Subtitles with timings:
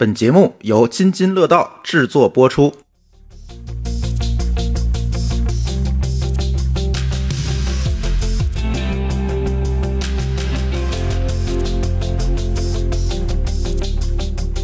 [0.00, 2.74] 本节目由津津乐道制作播出。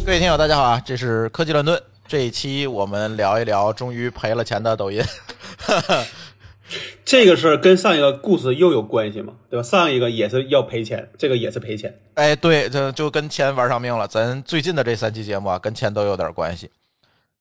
[0.03, 0.81] 各位听友，大家好啊！
[0.83, 5.03] 这是科技乱炖，这一期我们聊一聊终于赔了钱的抖音。
[7.07, 9.33] 这个事儿跟上一个故事又有关系吗？
[9.49, 9.63] 对吧？
[9.63, 11.97] 上一个也是要赔钱，这个也是赔钱。
[12.15, 14.05] 哎，对，这就跟钱玩上命了。
[14.05, 16.69] 咱最近的这三期节目啊，跟钱都有点关系。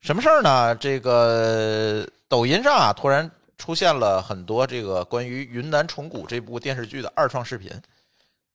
[0.00, 0.72] 什么事儿呢？
[0.76, 7.68] 这个抖音上啊，突然出现了很多这个关于《云南虫谷》这部电视剧的二创视频。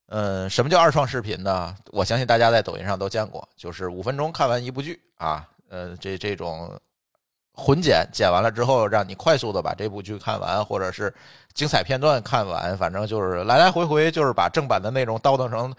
[0.07, 1.75] 嗯，什么叫二创视频呢？
[1.91, 6.79] 我相信大家在抖音上都见过，就是五分钟看完一部剧啊，呃，这这种
[7.61, 11.13] 混剪剪完了之后，让你快速的把这部剧看完，或者是
[11.53, 15.71] 精彩片段看完，反正就是来来回回就是把正版的内容倒腾成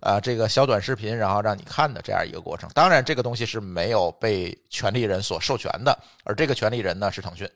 [0.00, 2.68] 啊这个小短视频，然后让你看的这样一个过程。
[2.74, 7.48] 当然，这个东西是没有被权利人所授权的，而这个权利人呢是腾讯，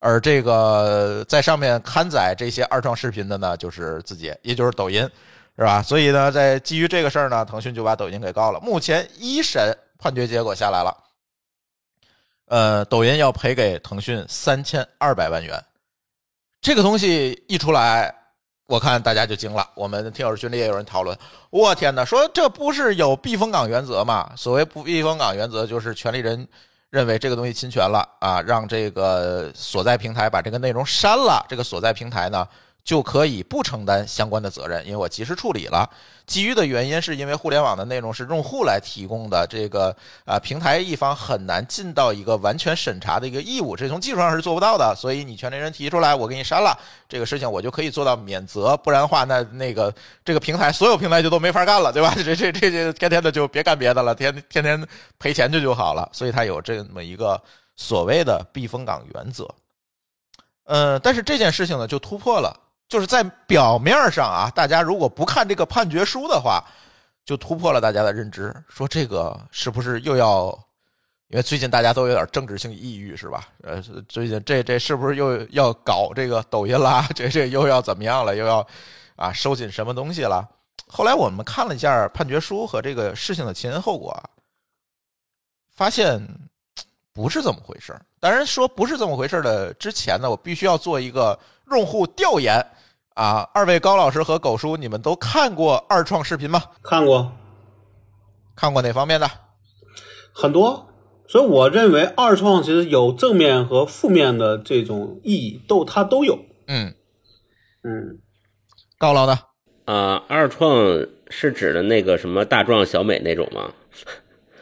[0.00, 5.08] 而这个在上面刊载这些二创视频的呢就是字节，也就是抖音。
[5.56, 5.80] 是吧？
[5.80, 8.58] 所以呢，在基于这个事儿呢，腾讯就把抖音给告了。
[8.58, 10.92] 目前一审判决结果下来了，
[12.46, 15.62] 呃，抖音要赔给腾讯三千二百万元。
[16.60, 18.14] 这个东西一出来，
[18.66, 19.68] 我看大家就惊了。
[19.74, 21.16] 我们听友群里也有人讨论，
[21.50, 24.32] 我天哪，说这不是有避风港原则吗？
[24.36, 26.46] 所谓不避风港原则，就是权利人
[26.90, 32.46] 认为这个东西侵权了啊，让这个所在平台把这个内容删了，这个所在平台呢？
[32.84, 35.88] 就可以不承担相关的责任，因为我及时处理了。
[36.26, 44.94] 基于的原因是因为互联网的内容是用户来提供的，这个啊平台一方很难尽到一个完全审查的一个义务，这从技术上是做不到的。
[44.96, 48.76] 所以你权利人提出来，我给你删了这个事情，我就可以做到免责。
[48.76, 52.14] 不然的话，那那个这个平台所有平台就都没法干了，对吧？
[52.16, 54.86] 这这这这天天的就别干别的了，天天天
[55.18, 56.06] 赔钱就就好了。
[56.12, 57.42] 所以它有这么一个
[57.76, 59.48] 所谓的避风港原则。
[60.64, 62.60] 嗯，但是这件事情呢，就突破了。
[62.88, 66.64] 就是在表面上啊，大家如果不看这个判决书的话，
[67.24, 70.58] 就突破了大家的认知，说这个是不是又要？
[71.28, 73.48] 因为最近大家都有点政治性抑郁，是吧？
[73.62, 77.08] 呃，最近这这是不是又要搞这个抖音啦？
[77.16, 78.36] 这这又要怎么样了？
[78.36, 78.64] 又要
[79.16, 80.46] 啊收紧什么东西了？
[80.86, 84.14] 后来我们看了一下判决书和这个事情的前因后果，
[85.74, 86.22] 发现
[87.12, 91.36] 不是这么回事儿当然说不是这么回事儿的之前呢，我必须要做一个
[91.70, 92.64] 用户调研。
[93.14, 96.62] 啊，二位高老师和狗叔，你们都看过二创视频吗？
[96.82, 97.32] 看过，
[98.56, 99.30] 看过哪方面的？
[100.34, 100.88] 很多，
[101.28, 106.40] 所以我认为二创其实有正面和负面的这种意义，都它都有。
[106.66, 106.92] 嗯
[107.84, 108.18] 嗯，
[108.98, 109.38] 高老的
[109.84, 110.74] 啊，二创
[111.30, 113.70] 是指的那个什么大壮小美那种吗？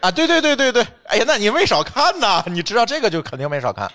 [0.00, 3.90] 啊，对对对对对，哎呀，那你没少看呐，你知道这个就肯定没少看。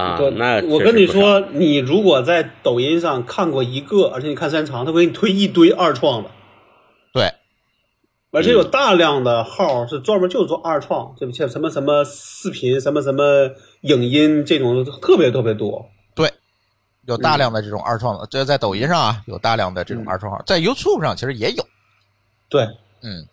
[0.00, 6.30] 啊，那我跟你说，你如果在抖音上看过一个，而且你看时间长，他会给你推一堆二创的。
[7.12, 7.32] 对，
[8.30, 13.50] 而且有大量的号是专门就是做二创，这像什么什么视频、什么什么
[13.82, 15.88] 影音这种特别特别多。
[16.14, 16.32] 对，
[17.06, 21.64] 有大量的这种二创的，这在抖音上啊，有大量的这种二创号，在 YouTube 上其实也有。
[22.48, 22.62] 对，
[23.02, 23.26] 嗯，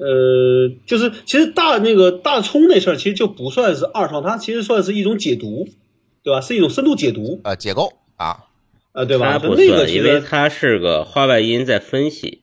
[0.00, 5.68] 呃，就是其实大那个大葱那事儿，其实就不算是二创，它其实算是一种解读。
[6.22, 6.38] 对吧？
[6.38, 8.44] 是一种深度解读，呃，解构啊，
[8.92, 9.32] 呃，对吧？
[9.32, 12.42] 它不算，因为它是个话外音在分析，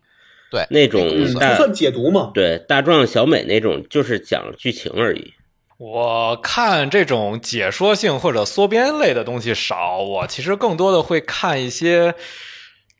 [0.50, 2.32] 对，那种大算解读嘛？
[2.34, 5.32] 对，大壮小美那种就是讲剧情而已。
[5.78, 12.16] 我看这种解说性或者缩编类的东西少，我其实更多的会看一些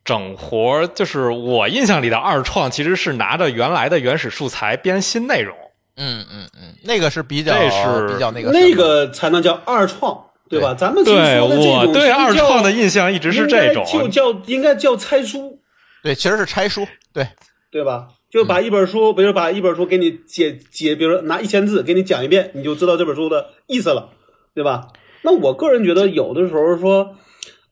[0.08, 5.56] 整活，就是我印象里的二创，其实是拿着原来的原始素材编新内容。
[5.98, 10.24] 嗯嗯嗯，那个是比较，这是比较那个，那个才能叫二创。
[10.50, 10.74] 对吧？
[10.74, 15.60] 咱们对我对二创的印象一直是这种，就叫应该叫拆书。
[16.02, 17.28] 对，其实是拆书，对
[17.70, 18.08] 对吧？
[18.32, 24.12] 就把一本书，比如把一本书给你解解，比如说拿一千字给你讲一遍，你就知道这本书的意思了，
[24.56, 24.88] 对吧？
[25.24, 27.18] 那我个人觉得，有的时候说，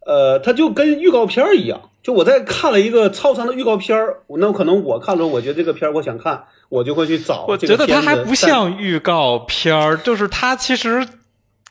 [0.06, 1.92] 呃，它就跟预告片一样。
[2.06, 7.46] 就我在看了一个超长的预告片儿，那可能我看了，我觉得这个片儿我想看，我就会去找。
[7.48, 11.08] 我觉得它还不像预告片儿，就是它其实。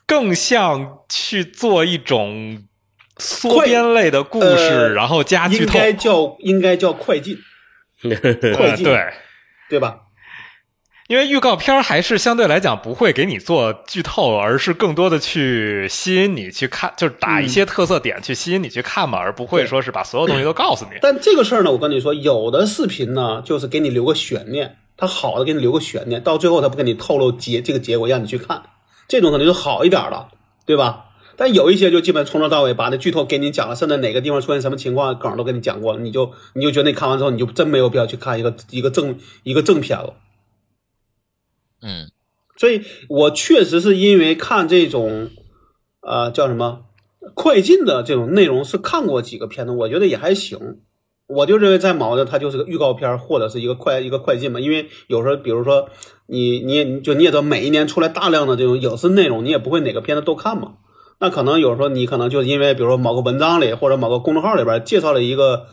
[0.07, 2.63] 更像去做一种
[3.17, 7.39] 缩编类的故事，然后加剧透，应该叫应该叫快进，
[8.55, 9.11] 快进对
[9.71, 10.01] 对吧？
[11.07, 20.93] 因为预告片还是相对来讲不会给你做剧透，而是更多的去吸引你去看，就是打一些特色点去吸引你去看嘛，而不会说是把所有东西都告诉你。
[21.03, 28.63] 但这个事儿呢，我跟你说，有的视频呢，就是给你留个悬念，它好的给你留个悬念，到最后它不给你透露结这个结果让你去看，
[29.07, 30.29] 这种可能就好一点了，
[30.65, 31.05] 对吧？
[31.37, 40.15] 但有一些就基本从头到尾把那剧透给你讲了，甚至哪个地方出现什么情况梗都给你讲过了，你就你就觉得你看完之后你就真没有必要去看一个一个正一个正片了。
[41.85, 42.11] 嗯
[42.57, 45.29] 所以我确实是因为看这种，
[46.01, 46.83] 呃，叫什么
[47.35, 50.79] 快进的这种内容是看过几个片子，我觉得也还行。
[51.27, 55.89] 我就认为在毛的它就是个预告片或者是一个快一个快进嘛，因为有时候比如说
[56.27, 60.75] 你你也就你也知道每一年出来大量的这种影视内容，你也不会哪个片子都看嘛。
[61.19, 65.67] 那可能有时候你可能就因为比如说某个文章里或者某个公众号里边介绍了一个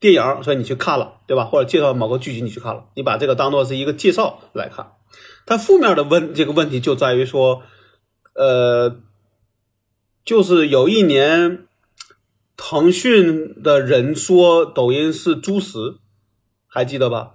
[0.00, 1.44] 电影，所以你去看了，对吧？
[1.44, 4.88] 或者介绍某个剧集你去看了，你把这个当做是一个介绍来看。
[5.44, 7.62] 它负面的问这个问题就在于说，
[8.34, 8.96] 呃，
[10.24, 11.66] 就是有一年，
[12.56, 15.98] 腾讯的人说抖音是猪食，
[16.66, 17.34] 还记得吧？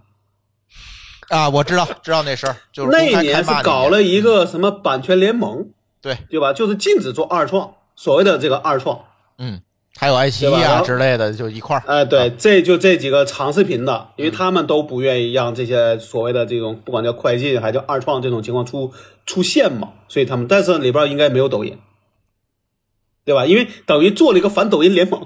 [1.30, 5.72] 啊，我知道知道那事儿，就是那一年是搞了一个什么版权联盟，
[6.02, 6.52] 对对吧？
[6.52, 9.06] 就是禁止做二创，所谓的这个二创。
[9.38, 9.62] 嗯，
[10.02, 11.84] 还有爱奇艺啊之类的，就一块儿。
[11.86, 18.92] 哎，对，这就这几个长视频的，因为他们都不愿意让这些所谓的这种不管叫快进还叫二创这种情况出
[19.28, 21.78] 出现嘛，所以他们但是里边应该没有抖音，
[23.26, 23.46] 对吧？
[23.46, 25.22] 因为等于做了一个反抖音联盟，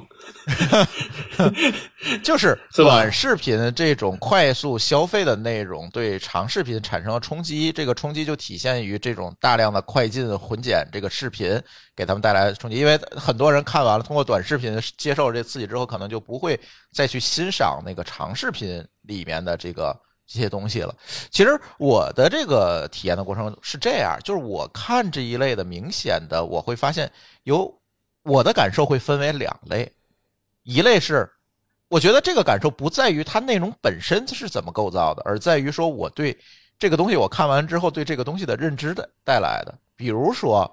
[2.23, 11.61] 就是短视频这种快速消费的内容对长视频产生了冲击，这个冲击就体现于这种大量的快进混剪这个视频
[11.95, 12.77] 给他们带来的冲击。
[12.77, 16.59] 因为很多人看完了，通过短视频接受这刺激之后，可能就不会
[16.93, 19.95] 再去欣赏那个长视频里面的这个
[20.27, 20.95] 这些东西了。
[21.29, 27.11] 其实我的这个体验的过程是这样，就是我看这一类的明显的，我会发现
[27.43, 27.71] 有
[28.23, 29.91] 我的感受会分为两类，
[30.65, 31.31] 一类是。
[31.87, 36.35] 我觉得这个感受不在于它内容本身是怎么构造的，而在于说我对
[36.79, 39.73] 这个东西我看完之后对这个东西的认知的带来的。
[39.95, 40.69] 比如说，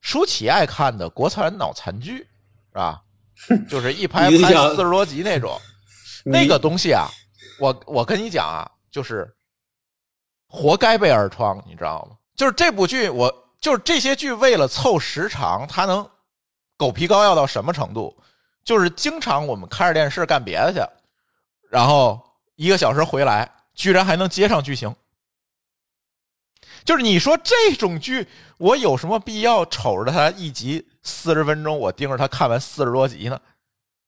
[0.00, 3.02] 舒淇爱看的国产脑残剧，是吧？
[3.68, 5.60] 就是一拍 拍四十多集那种，
[6.24, 7.06] 那个东西啊，
[7.60, 9.30] 我我跟你讲啊，就是
[10.48, 12.16] 活该被二创，你知道吗？
[12.34, 16.08] 就是这部剧，我就是这些剧为了凑时长，它能
[16.78, 18.16] 狗皮膏药到什么程度？
[18.66, 20.80] 就是经常我们开着电视干别的去，
[21.70, 22.20] 然后
[22.56, 24.94] 一个小时回来，居然还能接上剧情。
[26.84, 28.26] 就是你说这种剧，
[28.58, 33.40] 我有什么必要瞅着它一集四十分钟，我盯着它看完四十多集呢？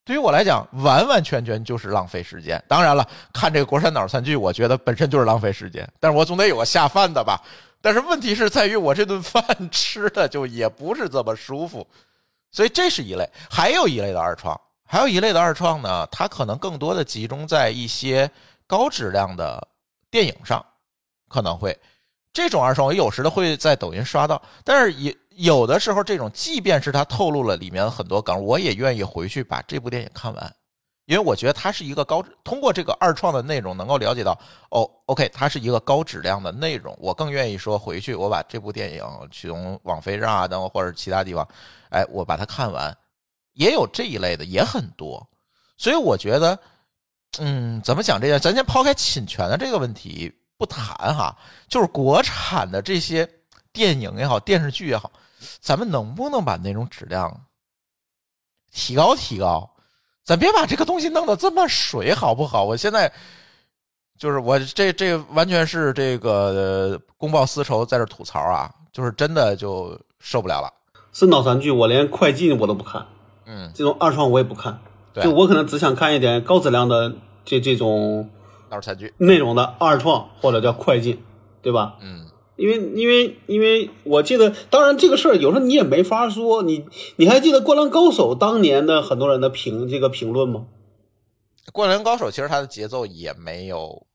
[0.04, 2.62] 对于我来讲，完完全全就是浪费时间。
[2.66, 7.40] 当然了，看这个国产脑残剧，我觉得本身就是浪费时间，但是我总得有个下饭的吧。
[7.80, 11.86] 但是问题是在于，我这顿饭吃的就也不是这么舒服，
[12.50, 13.28] 所以这是一类。
[13.50, 18.30] 还有一类的二创，还有一类的二创呢，它可能更多的集中在一些
[18.66, 19.66] 高质量的
[20.10, 20.64] 电影上，
[21.28, 21.78] 可能会
[22.32, 30.54] 这种二创，我有时的会在抖音刷到，但是也有的时候，这种即便是它透露了里面很多梗，我也愿意回去把这部电影看完，
[31.06, 34.38] 因为我觉得它是一个高通过这个二创的内容能够了解到，
[34.70, 41.46] 哦，OK，它是一个高质量的内容，我更愿意说回去我把这部电影从网飞上啊等或者其他地方，
[41.90, 42.96] 哎，我把它看完，
[43.52, 45.28] 也有这一类的也很多，
[45.76, 46.58] 所以我觉得，
[47.38, 48.38] 嗯，怎么讲这件？
[48.38, 51.36] 咱先抛开侵权的这个问题不谈哈，
[51.68, 53.28] 就是国产的这些
[53.72, 55.10] 电影也好，电视剧也好，
[55.60, 57.44] 咱们能不能把那种质量
[58.70, 59.70] 提高提高？
[60.24, 62.62] 咱别把这个东西弄得这么水，好不好？
[62.64, 63.10] 我现在
[64.18, 70.70] 就是我这这完全是这个公报私仇，在这吐槽啊，就是真的就受不了了。
[71.12, 73.06] 是脑残剧，我连快进我都不看，
[73.46, 74.80] 嗯，这种二创我也不看，
[75.14, 78.30] 对就我可能只想看一点高质量的这这种
[78.70, 81.22] 脑残剧，内容的二创或者叫快进，
[81.62, 81.96] 对吧？
[82.02, 86.84] 嗯，因为因为因为我记得，当然这个事儿有时候你也没法说，你
[87.16, 90.66] 你还记得《灌篮高手》当年的很多人的评这个评论吗？
[91.72, 94.06] 《灌篮高手》其实它的节奏也没有，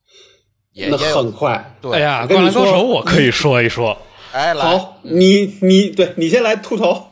[0.72, 1.76] 也那很快。
[1.82, 3.98] 对，哎呀，《灌篮高手》我可以说一说。
[4.34, 7.12] 哎，来，好，你你对你先来秃头。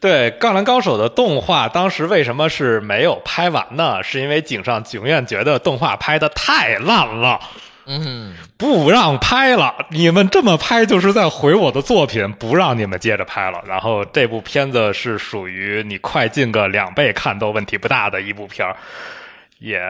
[0.00, 4.00] 对《杠篮高手》的动画，当时为什么是没有拍完呢？
[4.04, 7.40] 是因为井上警院觉得动画拍的太烂了，
[7.86, 9.74] 嗯，不让拍了。
[9.90, 13.60] 你们这么拍就是在毁我的作品，不让你们接着拍了。
[13.66, 18.76] 然后这部片子是属于你快进个两倍看都问题不大的一部片儿，
[19.58, 19.80] 也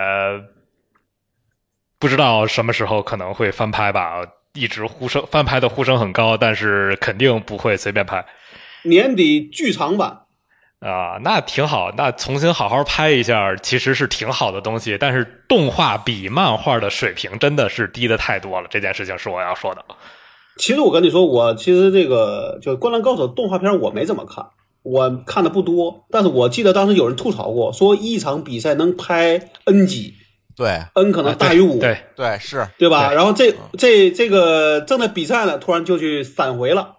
[1.99, 4.23] 不知道什么时候可能会翻拍吧。
[4.59, 8.25] 一直呼声翻拍的呼声很高，但是肯定不会随便拍。
[8.85, 10.23] 年底剧场版，
[10.81, 14.97] 啊，那挺好，那重新好好拍一下，其实是挺好的东西。
[14.99, 19.85] 但是动画比漫画的水平真的是低的太多了，这件事情是我要说的。
[20.57, 24.45] 其实我跟你说，我其实这个就《灌篮高手》动画片我没怎么看，
[24.83, 26.05] 我看的不多。
[26.11, 30.15] 但是我记得当时有人吐槽过，说一场比赛能拍 N 集
[30.59, 33.09] 对，N 可能大于五、对，对是，对吧？
[33.09, 36.97] 对然后这这这个正在比赛呢，突然就去闪回了，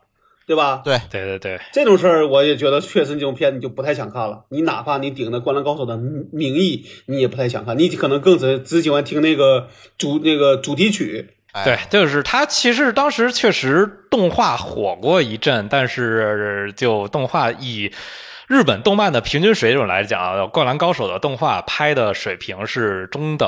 [0.48, 0.82] 对吧？
[0.86, 4.46] 对对对对，这种事儿，我也觉得确实这种片你就不太想看了。
[4.50, 11.36] 你哪怕你顶着《灌篮高手》的名义，你也不太想看，你可能更只只喜欢听那个主那个主题曲。
[11.52, 17.92] 哎对，就是它其实当时确实动画火过一阵，但是就动画以
[18.50, 23.48] 日本动漫的平均水准来讲，《灌篮高手》的动画拍的水平是中等，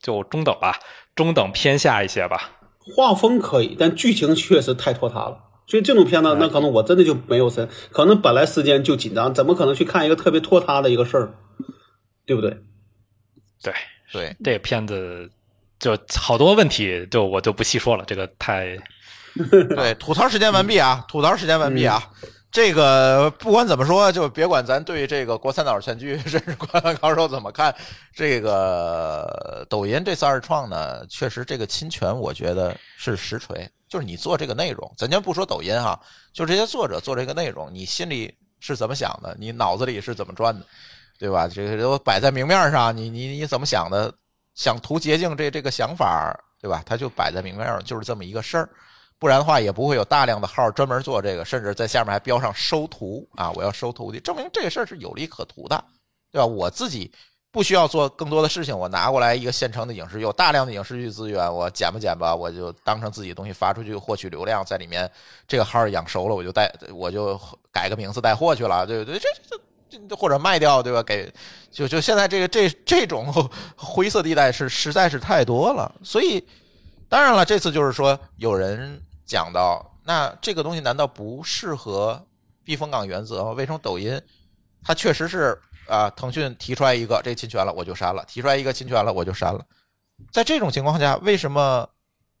[0.00, 0.78] 就中等吧，
[1.14, 2.52] 中等偏下一些吧。
[2.78, 5.36] 画风可以，但剧情确实太拖沓了。
[5.66, 11.34] 所以这种片子，那可能我真的就没有深，可能本来时间就紧张，怎么可能去看一个特别拖沓的一个事儿，
[12.24, 12.56] 对不对？
[13.62, 13.74] 对，
[14.14, 15.30] 对，这个片子
[15.78, 18.78] 就好多问题，就我就不细说了，这个太
[19.50, 21.04] 对，吐槽时间完毕啊！
[21.06, 22.02] 吐槽时间完毕啊！
[22.56, 27.74] 这个不管怎么说，就别管咱对这个国三岛全剧《甚至灌篮高手》怎么看，
[28.14, 33.70] 这个抖音这次二创呢，确实这个侵权，我觉得是实锤。
[33.90, 36.00] 就是你做这个内容，咱先不说抖音哈，
[36.32, 39.36] 就这些作者做这个内容，你心里是怎么想的？
[39.38, 40.64] 你脑子里是怎么转的？
[41.18, 41.46] 对吧？
[41.46, 44.10] 这个都摆在明面上，你你你怎么想的？
[44.54, 46.82] 想图捷径这这个想法，对吧？
[46.86, 48.70] 它就摆在明面上，就是这么一个事儿。
[49.18, 55.84] 不然的话，也不会有大量的号专门做这个，甚至在下面还标上收徒啊，我要收徒弟，证明这个事儿是有利可图的，
[56.30, 56.46] 对吧？
[56.46, 57.10] 我自己
[57.50, 65.10] 不需要做更多的事情，我拿过来一个现成的影视，有大量的影视剧资源，我剪吧剪吧，我就当成自己的东西发出去，获取流量，在里面
[65.48, 67.40] 这个号养熟了，我就带我就
[67.72, 69.18] 改个名字带货去了，对不对？
[69.18, 69.60] 这这。
[70.08, 71.00] 这或者卖掉，对吧？
[71.00, 71.32] 给
[71.70, 73.32] 就就现在这个这这种
[73.78, 76.44] 灰色地带是实在是太多了，所以
[77.08, 82.24] 当然了，这次就是说有人讲到，那这个东西难道不适合
[82.64, 83.50] 避风港原则吗？
[83.50, 84.20] 为什么抖音
[84.84, 86.08] 它确实是啊？
[86.10, 89.64] 腾讯提出来一个这侵权了，我就删了；提出来一个侵权了，我就删了。
[90.32, 91.88] 在这种情况下，为什么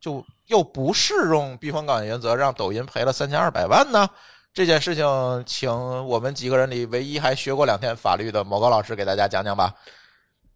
[0.00, 4.08] 就又不适用避风港原则，让抖音赔了三千二百万呢？
[4.54, 5.04] 这件事情，
[5.44, 5.70] 请
[6.06, 9.74] 我们几个人里唯一还学过两天法律的某高老师给大家讲讲吧。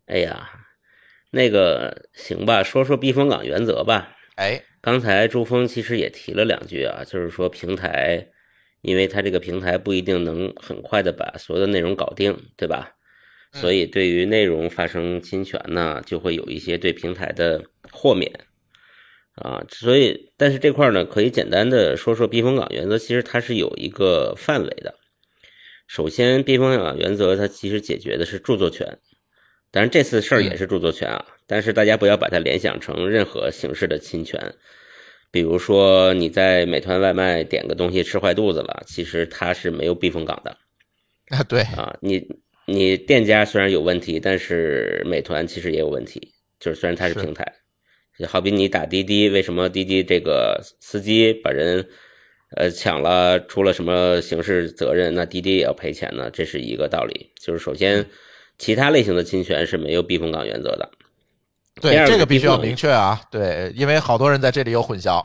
[0.06, 0.48] 哎呀，
[1.30, 4.08] 那个行吧，说说避风港原则吧。
[4.40, 8.26] 哎，刚才朱峰其实也提了两句啊，就是说平台，
[8.80, 12.96] 因为它这个平台不一定能很快的把所有的内容搞定，对吧？
[13.52, 18.32] 嗯所以对于内容发生侵权呢，就会有一些对平台的豁免
[19.34, 19.62] 啊。
[19.68, 24.94] 所以，但是这块呢，可以简单的说说避风港原则，其实它是有一个范围的。
[25.86, 29.00] 首先，避风港原则它其实解决的是著作权，
[29.70, 34.40] 当然这次事儿也是著作权啊，但是大家不要把它联想成任何形式的侵权。
[35.32, 40.56] 比如说你在美团外卖点个东西吃坏肚子了，其实它是没有避风港的
[41.36, 41.96] 啊，对，啊。
[42.00, 42.24] 你
[42.66, 46.20] 你店家虽然有问题，但是美团其实也有问题，
[46.60, 47.44] 就是虽然它是是平台，
[48.16, 51.84] 就好比你打滴滴，为什么滴滴这个司机把人
[52.56, 56.30] 呃抢了，出了什么刑事责任，那滴滴也要赔钱呢？
[56.32, 57.32] 这是一个道理。
[57.40, 58.06] 就是首先，
[58.56, 60.90] 其他类型的侵权是没有避风港原则的。
[61.76, 65.24] 第对，这个必须要明确啊，对，因为好多人在这里有混淆。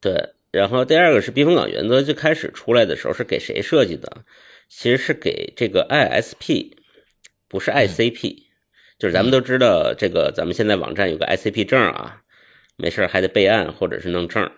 [0.00, 0.14] 对，
[0.50, 4.24] 然后第二个是避风港原则，最开始出来的时候是给谁设计的？
[4.68, 6.72] 其实是给这个 ISP，
[7.48, 8.44] 不是 ICP。
[8.98, 12.22] 就是咱们都知道，这个咱们现在网站有个 ICP 证啊，
[12.76, 14.50] 没事儿还得备案或者是弄证。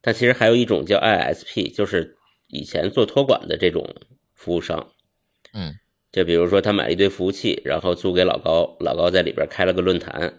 [0.00, 2.16] 但其实还有一种叫 ISP，就是
[2.48, 3.94] 以前做托管的这种
[4.34, 4.90] 服务商。
[5.52, 5.74] 嗯，
[6.14, 10.32] 就比如说他买了一堆服务器，然后租给老高，老高在里边开了个论坛，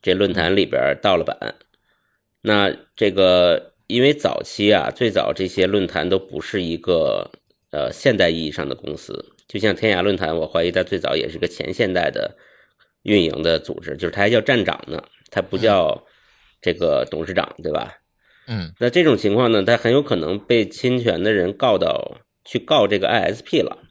[0.00, 1.56] 这论坛里边盗了版。
[2.42, 7.28] 那这个因为早期啊，最早这些论坛都不是一个
[7.72, 12.36] 呃现代意义上的公司，就像天涯论坛，我怀疑它最早也是个前现代的
[13.02, 15.02] 运营的组织，就是它还叫站长呢，
[15.32, 16.06] 它不叫
[16.62, 17.98] 这个董事长，对吧？
[18.46, 23.85] 嗯那这种情况呢，他很有可能被侵权的人告到去告这个 ISP 了，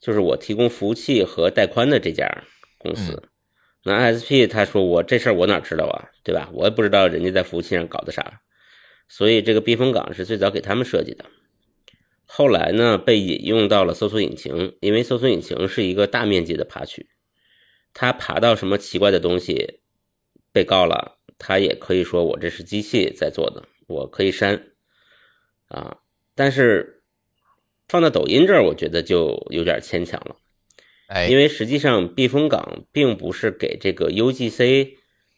[0.00, 2.44] 就是我提供服务器和带宽的这家
[2.78, 3.22] 公司。
[3.82, 6.50] 那 ISP 他说我这事儿我哪知道啊，对吧？
[6.52, 8.42] 我也不知道人家在服务器上搞的啥，
[9.08, 11.24] 所以这个避风港是最早给他们设计的。
[12.26, 17.08] 后来呢，被引用到了搜索引擎，因为搜索引擎是一个大面积的爬取，
[17.92, 19.80] 它爬到什么奇怪的东西
[20.52, 24.62] 被告了，他也可以说我这是机器在做的，我可以删
[25.68, 25.96] 啊。
[26.34, 26.99] 但是
[27.90, 30.36] 放到抖音这儿，我觉得就有点牵强了，
[31.08, 34.92] 哎，因为实际上避风港并不是给这个 UGC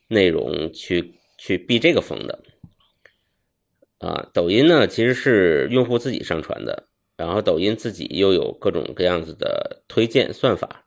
[0.08, 2.38] 内容去去避这个风的。
[4.00, 10.84] 啊，抖音呢其实是用户自己上传的，然后抖音自己又有各种各样子的推荐算法，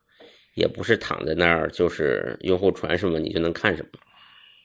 [0.54, 4.00] 也不是躺在那儿就是用户传什么你就能看什么，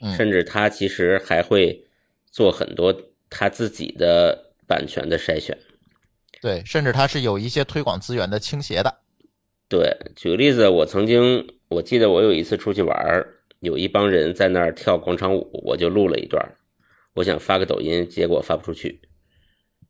[0.03, 1.83] 嗯甚至它其实还会
[2.31, 2.95] 做很多
[3.31, 5.57] 它自己的版权的筛选。
[6.41, 9.03] 对，甚至它是有一些推广资源的倾斜的。
[9.69, 16.45] 对，举个例子，我曾经我记得我有一次出去玩儿，有一帮人在那儿跳广场舞，我就录了一段，
[17.15, 19.01] 我想发个抖音，结果发不出去，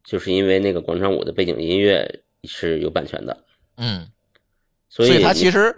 [0.05, 3.45] 就是因为那个广场舞的背景音乐是有版权的，
[3.77, 4.07] 嗯，
[4.89, 5.75] 所以它其实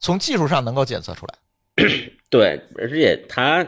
[0.00, 1.34] 从技术上能够检测出来。
[2.30, 3.64] 对，而且他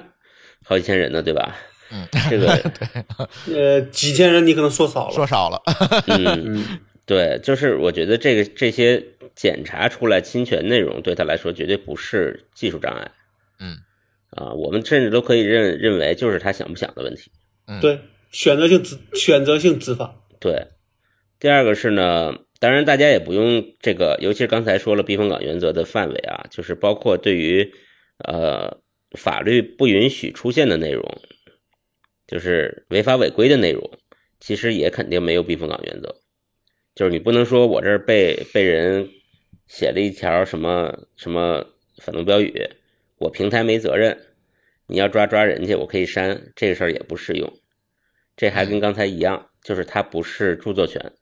[0.64, 1.56] 好几千人呢，对吧？
[1.90, 2.72] 嗯，这个
[3.54, 5.62] 呃，几千人你可能说少了，说少了。
[6.06, 6.64] 嗯，
[7.06, 9.02] 对，就是我觉得这个这些
[9.34, 13.10] 检查出来侵权内容对他来说绝对不是技术障碍，
[13.60, 13.76] 嗯。
[14.30, 17.30] 啊，我们甚至都可以认认为就是他想不想的问题。
[17.68, 17.98] 嗯，对，
[18.30, 20.66] 选择性执选择性执法，对，
[21.40, 27.72] 第二个是呢，当然大家也不用这个，尤其是刚才说了避风港原则的范围啊，就是包括对于
[28.28, 28.76] 呃
[29.16, 31.02] 法律不允许出现的内容，
[32.26, 33.98] 就是违法违规的内容，
[34.40, 36.22] 其实也肯定没有避风港原则。
[36.94, 39.08] 就是你不能说我这儿被被人
[39.66, 41.64] 写了一条什么什么
[41.98, 42.68] 反动标语，
[43.18, 44.18] 我平台没责任，
[44.86, 47.60] 你要抓抓人去，我可以删，这个事儿也不适用。
[48.36, 51.12] 这还跟刚才一样，就是它不是著作权，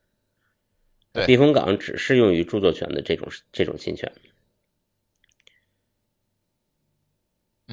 [1.26, 4.10] 避风港只适用于著作权的这种这种侵权。
[4.24, 4.30] 嗯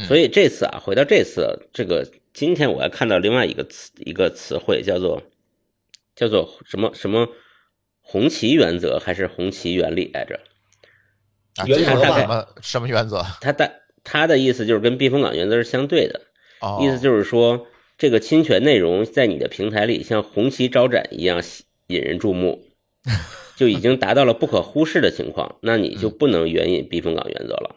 [0.08, 5.22] 所以这次啊，回到这次这个，今天我还看到另外一个词一个词汇叫做
[6.16, 7.28] 叫做什么什么
[8.00, 10.40] 红旗原则还是红旗原理来着？
[11.56, 13.26] 啊，这个原则什么什么原则？
[13.42, 13.70] 他大
[14.04, 16.22] 他的意思就是跟避风港原则是相对的，
[16.62, 17.68] 哦，意思就是说，
[17.98, 22.64] 这个侵权内容在你的平台里像红旗招展一样吸引人注目，
[23.58, 27.76] 就已经达到了不可忽视的情况，那你就不能援引避风港原则了。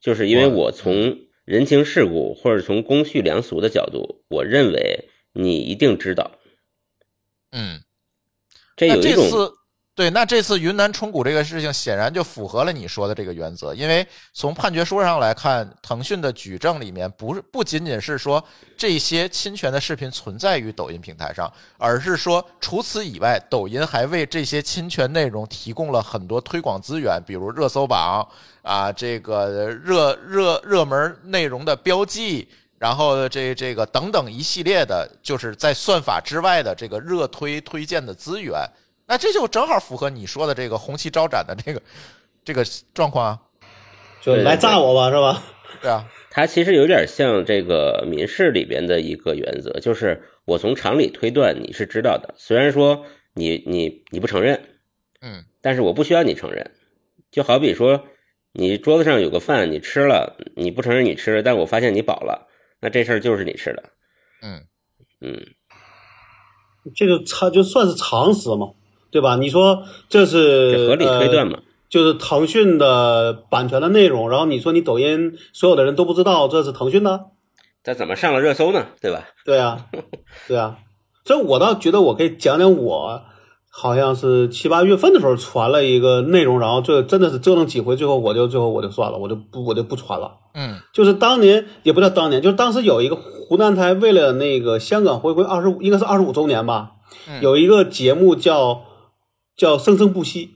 [0.00, 1.18] 就是因为我从
[1.48, 6.32] 人情世故或者从公序良俗的角度，我认为你一定知道，
[7.52, 7.80] 嗯，
[8.76, 9.26] 这有一种
[9.98, 18.40] 对，那这次云南冲股这个事情显然就符合了你说的这个原则，因为从判决书上来看，腾讯的举证里面不是不仅仅是说
[18.76, 28.24] 这些侵权的视频存在于抖音平台上，而是说除此以外，抖音还为这些侵权内容提供了很多推广资源，比如热搜榜
[28.62, 32.48] 啊，这个热热热门内容的标记。
[32.78, 38.64] 然后这这个等等一系列的，就是在算法之外的这个热推推荐的资源，
[39.08, 41.82] 那这就正好符合你说的这个红旗招展的这个
[42.44, 43.40] 这个状况啊，
[44.20, 45.42] 就来炸我吧，是吧？
[45.80, 54.62] 对啊，它其实有点像这个民事里边的一个原则，就是我从常理推断你是知道的，虽然说你你你不承认，
[55.22, 56.70] 嗯但是我不需要你承认。
[57.30, 58.04] 就好比说，
[58.52, 62.48] 你桌子上有个饭，你吃了，你不承认你吃了，但我发现你饱了，
[62.80, 63.84] 那这事儿就是你吃的。
[64.42, 64.64] 嗯
[65.20, 65.40] 嗯，
[66.94, 68.68] 这个常就算是常识嘛，
[69.10, 69.36] 对吧？
[69.36, 71.58] 你说这是这合理推断呃嘛？
[71.88, 77.26] 就是腾讯的版权的内容，然后你说你抖音所有的人都不知道这是腾讯的，
[77.82, 78.86] 这怎么上了热搜呢？
[79.00, 79.24] 对吧？
[79.44, 79.86] 对啊，
[80.46, 80.76] 对啊。
[81.24, 83.22] 所以我倒觉得我可以讲讲我
[83.70, 90.32] 好像是七八月份的时候传了一个内容，然后最真的是折腾几回，最后我就最后我就算了，我就不我就不传了。
[90.54, 96.92] 嗯就是当年也不叫当年，就是当时有一个湖南台为了那个香港回归二十五，应该是二十五周年吧，
[97.28, 98.82] 嗯有一个节目叫
[99.58, 100.46] 叫《生生不息》，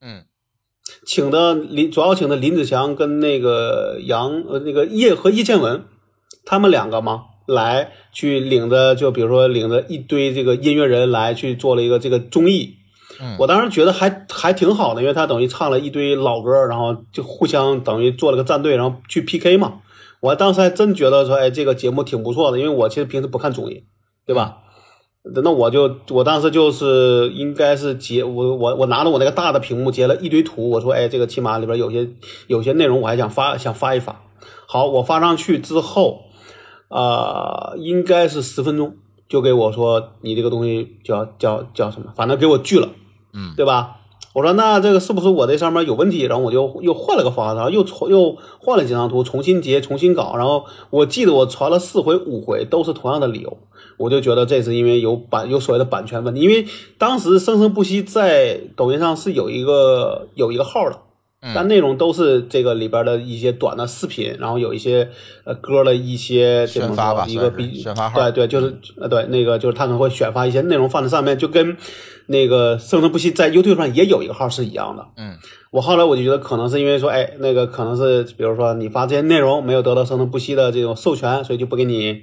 [0.00, 0.22] 嗯
[1.06, 5.84] 请的林主要请的林子祥跟那个杨呃那个叶和叶倩文，
[6.44, 12.74] 他们两个嘛来去领着就比如说领着一堆这个音乐人来去做了一个这个综艺，
[13.18, 19.80] 嗯我当时觉得还还挺好的，因为他等于唱了一堆老歌，然后就互相等于做了个战队，然后去 PK 嘛。
[20.20, 23.84] 我当时还真觉得说，哎，这个节目挺不错的，因为我其实平时不看综艺，
[24.26, 24.58] 对吧？
[25.22, 32.08] 那我就我当时就是应该是截我我我拿着我那个大的屏幕截了一堆图，我说，哎，这个起码里边有些
[32.46, 34.22] 有些内容我还想发想发一发。
[34.66, 36.22] 好，我发上去之后，
[36.88, 38.94] 啊、应该是十分钟
[39.28, 42.88] 就给我说你这个东西叫叫叫什么，反正给我拒了。
[43.32, 43.99] 嗯对吧？
[44.32, 46.22] 我说那这个是不是我这上面有问题？
[46.22, 50.34] 然后我就又换了个方案，然后又重又换了几张图，重新截，重新搞。
[50.36, 53.58] 然后我记得我传了四回五回都是同样的理由，
[53.96, 56.40] 我就觉得这是因为有版有所谓的版权问题。
[56.40, 56.64] 因为
[56.96, 60.96] 当时生生不息在抖音上是有一个有一个号的，
[61.54, 65.08] 但内容都是这个里边的一些短的视频，然后有一些
[65.44, 71.76] 呃歌的一些这种宣发吧一个比宣发号对对，就是呃对那个就是他可能会选发一些内容放在上面，就跟
[72.26, 75.06] 那个生生不息在 YouTube 上也有一个号是一样的。
[75.16, 75.36] 嗯，
[75.70, 82.22] 我后来我就觉得可能是因为说，哎，那个可能是比如说你发这些内容没有得到生生不息的这种授权，所以就不给你，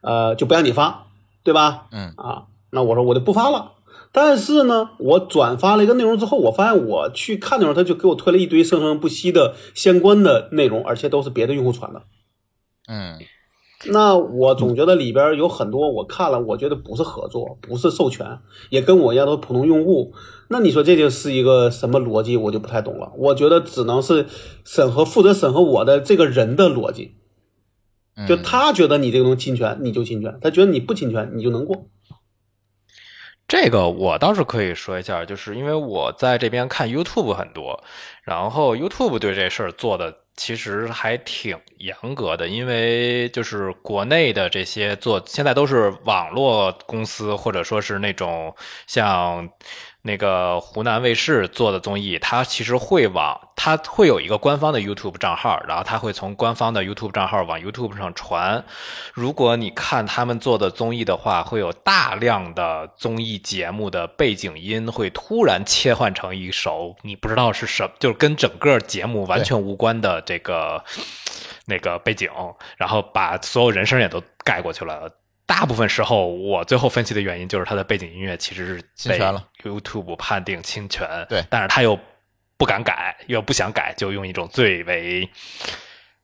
[0.00, 1.06] 呃，就不让你发，
[1.44, 1.86] 对吧？
[1.92, 3.72] 嗯啊，那我说我就不发了。
[4.10, 12.02] 但是呢，我转发了一个内容之后，我发现我去看的时候，他就给我推了一堆生生不息的相关的内容，而且都是别的用户传的。
[12.88, 13.18] 嗯，
[13.90, 18.38] 那我总觉得里边有很多我看了，我觉得不是合作，不是授权，
[18.70, 20.14] 也跟我一样都是普通用户。
[20.48, 22.36] 那你说这就是一个什么逻辑？
[22.36, 23.12] 我就不太懂了。
[23.18, 24.26] 我觉得只能是
[24.64, 27.12] 审核负责审核我的这个人的逻辑，
[28.16, 31.84] 嗯就他觉得你这个东西侵权，你就侵权；他觉得你不侵权，你就能过。
[33.48, 37.82] 这个我倒是可以说一下，就是因为我在这边看 YouTube 很多，
[38.22, 48.54] 然后 YouTube 对这事儿做的其实还挺严格的，因为就是国内的这些做现在都是网络公司，或者说是那种
[48.86, 49.48] 像
[50.02, 58.64] 那个湖南卫视做的综艺，它其实会往它会有一个官方的 YouTube 账号，然后它会从官方的 YouTube 账号往 YouTube 上传。
[59.12, 70.82] 如果你看他们做的综艺的话，会有大量的综艺节目的背景音会突然切换成一首你不知道是什，就是跟整个节目完全无关的这个
[71.66, 72.30] 那个背景，
[72.76, 75.10] 然后把所有人声也都盖过去了。
[75.48, 81.98] 大部分时候，我最后分析的原因就是它的背景音乐其实是被侵权了 YouTube 判定侵权，对但是他又
[82.58, 85.26] 不敢改，又不想改，就用一种最为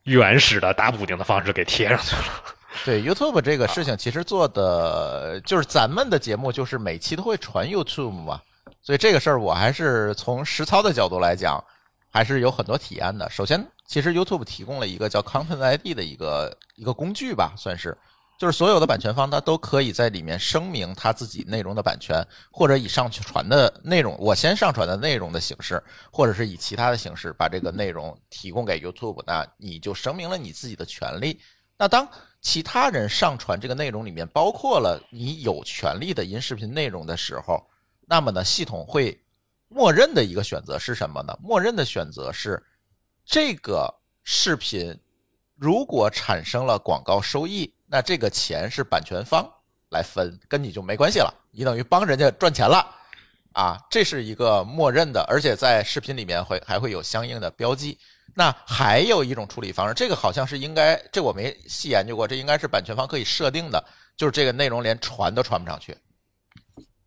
[0.02, 2.22] 原始的打补丁的方式给贴上去了。
[2.84, 8.42] 对 YouTube 这个事情，其实做的就是咱们的节目，就是每期都会传 YouTube 嘛，
[8.82, 11.64] 所以这个事儿我还是从实操的角度来讲，
[12.12, 13.30] 还是有很多体验的。
[13.30, 17.96] 首先，其实 YouTube 提供了一个叫 Content ID 的一个一个工具吧，算是，
[18.38, 31.40] 就是所有的版权方他都可以在里面声明他自己内容的版权，或者以上传的内容，我先上传的内容的形式，或者是以其他的形式把这个内容提供给 YouTube，那你就声明了你自己的权利。
[31.76, 32.08] 那当
[32.40, 37.64] 其他人上传这个内容里面包括了你有权利的音视频内容的时候，
[38.06, 39.20] 那么呢，系统会
[39.68, 41.36] 默认的一个选择是什么呢？
[41.42, 42.62] 默认的选择是
[43.24, 43.92] 这个
[44.22, 44.96] 视频
[45.56, 49.48] 如果产生了广告收益，那这个钱是版权方
[49.90, 52.84] 来分，跟你就没关系了，你等于帮人家赚钱了
[53.52, 57.98] 啊，这是一个默认的，而且在视频里面会还会有相应的标记。
[58.34, 63.84] 那还有一种处理方式，这个好像是应该，这我没细研究过，这应该是版权方可以设定的，
[64.16, 65.96] 就是这个内容连传都传不上去，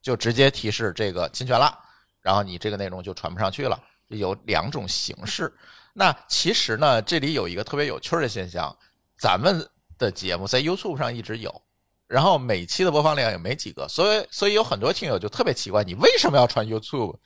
[0.02, 1.78] 就直接提示这个侵权了，
[2.22, 3.78] 然后你这个内容就传不上去了。
[4.08, 5.54] 有两种形式。
[5.92, 8.74] 那其实呢，这里有一个特别有趣的现象，
[9.20, 11.62] 咱们的节目在 YouTube 上一直有，
[12.08, 17.18] 然后每期的播放量也没几个，所以所以有很多听友就特别奇怪，你为什么要传 YouTube？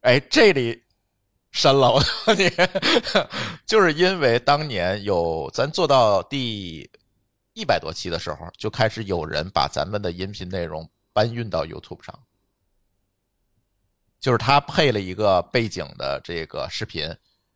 [0.00, 0.82] 哎，这里
[1.50, 2.50] 深了，我告诉你，
[3.64, 6.90] 就是因为当年有咱做到第
[7.54, 12.18] 一百多期的时候，就开始有人把咱们的音频内容搬运到 YouTube 上，
[14.20, 17.08] 就是他配了一个背景的这个视频，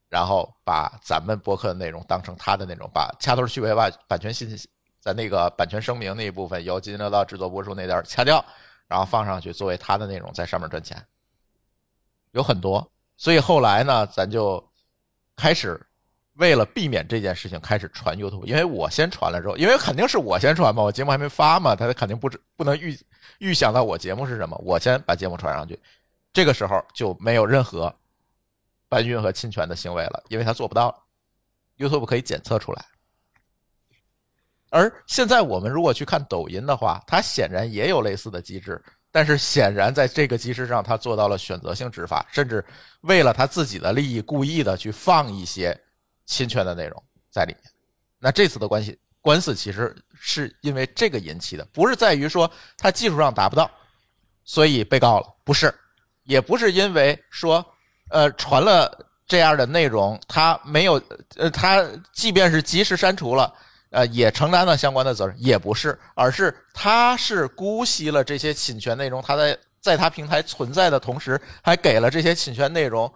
[0.09, 4.69] 然后把咱们播客的内容当成他的内容，把掐头去尾，把版权信息
[5.01, 8.45] 在那个版权声明那一部分由津津乐道制作播出那段掐掉，
[8.87, 11.03] 然后放上去作为他的内容，在上面赚钱，
[12.33, 12.91] 有很多。
[13.17, 14.67] 所以后来呢，咱就
[15.37, 15.81] 开始
[16.35, 18.45] 为了避免这件事情，开始传 YouTube。
[18.45, 22.99] 因为我先传了之后，因为肯定是我先传嘛，我节目还没发嘛，他肯定不知不能预
[23.39, 25.79] 预想到我节目是什么，我先把节目传上去。
[26.33, 27.95] 这个时候就没有任何
[28.89, 31.07] 搬运和侵权的行为了，因为他做不到
[31.77, 32.85] ，YouTube 可以检测出来。
[34.71, 42.63] 而现在我们如果去看抖音的话，它显然也有类似的机制，但是显然在这个机制上，它做到了选择性执法，甚至
[43.01, 45.79] 为了他自己的利益，故意的去放一些
[46.27, 47.63] 侵权的内容在里面。
[48.19, 53.71] 那这次的关系官司其实是因为这个引起的，不是在于说他技术上达不到，
[54.45, 55.75] 所以被告了，不是，
[56.25, 57.65] 也不是因为说
[58.11, 61.01] 呃传了这样的内容，他没有
[61.37, 63.53] 呃他即便是及时删除了。
[63.91, 73.11] 呃，也承担了相关的责任，也不是，而是他是姑息了这些侵权内容，他在在他平台存在的同时，还给了这些侵权内容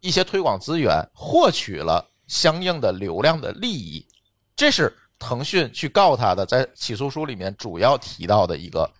[0.00, 4.08] 一些推广资源，获取了相应的流量的利益。
[4.56, 8.90] 这是腾讯去告他的，在起诉书里面主要提到的一个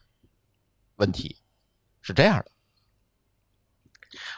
[0.96, 1.34] 问题，
[2.02, 2.50] 是这样的。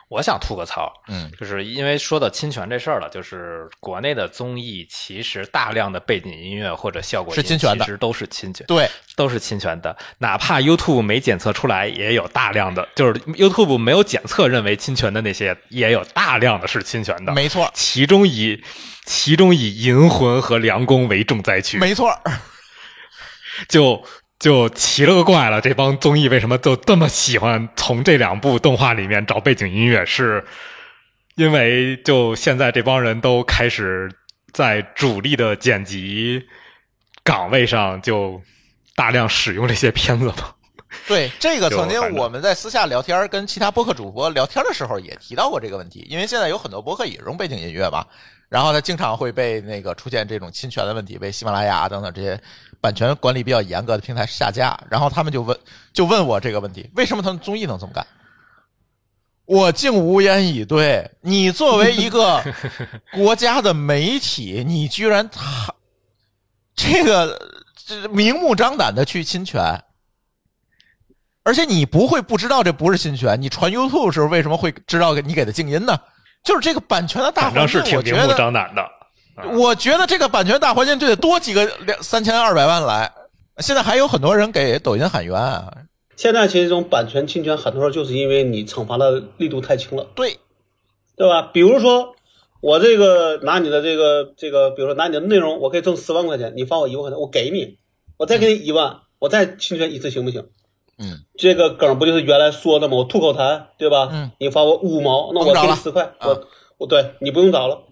[0.09, 9.97] 我想吐个槽，嗯就是因为说到侵权这事儿了，就是国内的综艺其实大量的背景音乐或者效果是侵权的其实都是侵权，对，都是侵权的。
[10.19, 17.33] 哪怕 YouTube 没检测出来，也有大量的，就是 YouTube 没有检测认为侵权的那些，也有大量的是侵权的。
[17.33, 18.62] 没错，其中以
[19.05, 22.16] 其中以《银魂》和《梁宫》为重灾区，没错，
[23.69, 24.05] 就
[24.38, 25.61] 就奇了个怪了。
[25.61, 30.05] 这帮综艺为什么就这么喜欢从这两部动画里面找背景音乐？
[30.05, 30.44] 是
[31.37, 34.11] 因为就现在这帮人都开始
[34.53, 36.42] 在主力的剪辑
[37.22, 38.40] 岗位上就
[38.94, 40.35] 大量使用这些片子吗？
[41.09, 46.07] 对这个，曾经我们在私下聊天，跟其他播客主播聊天的时候也提到过这个问题。
[46.11, 48.05] 因为现在有很多播客也用背景音乐嘛，
[48.49, 52.41] 然后它经常会被那个出现这种侵权的问题，被喜马拉雅等等这些
[52.81, 54.79] 版权管理比较严格的平台下架。
[54.91, 55.59] 然后他们就问，
[55.93, 58.07] 就问我这个问题：为什么他们综艺能这么干？
[59.45, 61.09] 我竟无言以对。
[61.21, 62.43] 你作为一个
[63.15, 65.73] 国家的媒体，你居然他
[66.75, 67.41] 这个
[67.87, 69.81] 这明目张胆的去侵权，
[71.47, 75.97] 而且你不会不知道这不是侵权，你传 YouTube 时候为什么会知道你给他静音呢？
[76.43, 78.85] 就是这个版权的大反正是环境，挺明目我觉得，张胆的。
[79.57, 83.13] 我觉得这个版权大环境就得多几个两三千二百万来。
[83.59, 85.73] 现在还有很多人给抖音喊冤啊，
[86.17, 90.39] 现在其实这种版权侵权，很多时候就是因为你惩罚的力度太轻了，对，
[91.17, 91.43] 对吧？
[91.53, 92.17] 比如说
[92.61, 97.79] 我这个拿你的这个这个，比如说拿你的内容，我可以挣十万块钱，你发我一万块钱，我给你，
[98.17, 100.45] 我再给你一万，我再侵权一次行不行？
[100.99, 102.97] 嗯，这个梗不就是原来说的吗？
[102.97, 104.09] 我吐口痰，对吧？
[104.11, 106.47] 嗯，你罚我五毛，那我给你十块，啊我
[106.79, 107.83] 我对你不用找了。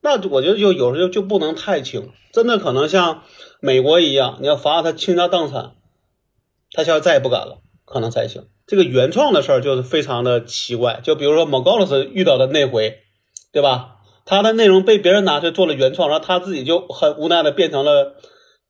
[0.00, 3.22] 那我觉得就有时候就不能太轻，真的可能像
[3.60, 5.72] 美国一样，你要罚他倾家荡产，
[6.72, 8.44] 他现在再也不敢了，可能才行。
[8.66, 12.98] 这个原创的事儿就是非常的奇怪，就比如说某高老师遇到的那回，
[13.52, 13.96] 对吧？
[14.24, 18.14] 他的内容被别人拿去做了原创，然后他自己就很无奈的变成了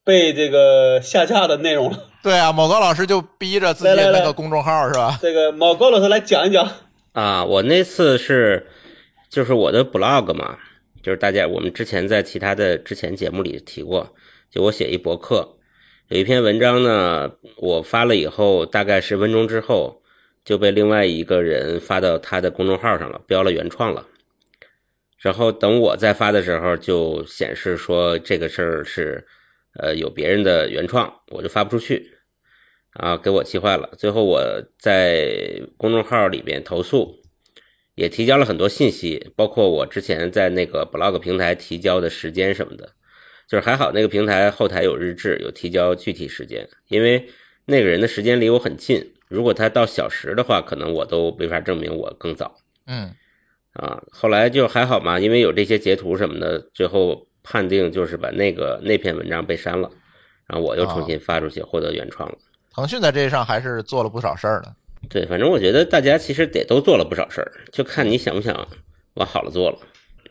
[0.05, 1.99] 被这个下架的内容了。
[2.23, 5.19] 对啊，某高老师就逼着自己来那个公众号是吧？
[5.21, 6.69] 这个某高老师来讲一讲，
[7.13, 8.67] 啊，我那次是
[9.29, 10.59] 就是我的 blog 嘛，
[11.03, 14.15] 就是大家我们之前在其他的之前节目里提过，
[14.51, 15.57] 就我写一博客，
[16.09, 20.03] 有一篇文章呢，我发了以后，大概十分钟之后
[20.45, 24.07] 就被另外一个人发到他的公众号上了，标了原创了。
[25.19, 29.27] 然后等我再发的时候，就显示说这个事儿是
[29.79, 32.11] 呃有别人的原创，我就发不出去。
[32.95, 33.89] 啊，给我气坏了。
[33.97, 34.43] 最后我
[34.79, 37.23] 在公众号里边投诉，
[37.95, 42.93] 也提交了很多信息，包括我之前在那个 blog 平台提交的时间什么的。
[43.49, 47.27] 就是还好那个平台后台有日志，有提交具体时间，因为
[47.65, 49.15] 那个人的时间离我很近。
[49.29, 52.55] 如果他到小时的话，可能我都没法证明我更早
[52.87, 53.15] 嗯，
[53.73, 54.03] 啊。
[54.11, 59.91] 后来就还好嘛，因为有这些截图什么的，最后判定就是把那个那篇文章被删了，
[60.47, 62.39] 然后我又重新发出去，获得原创了。
[62.75, 64.75] 腾讯在这上还是做了不少事儿的。
[65.09, 68.69] 对，反正我觉得大家其实得都做了不少事儿，就看你想不想
[69.15, 69.79] 往好了做了。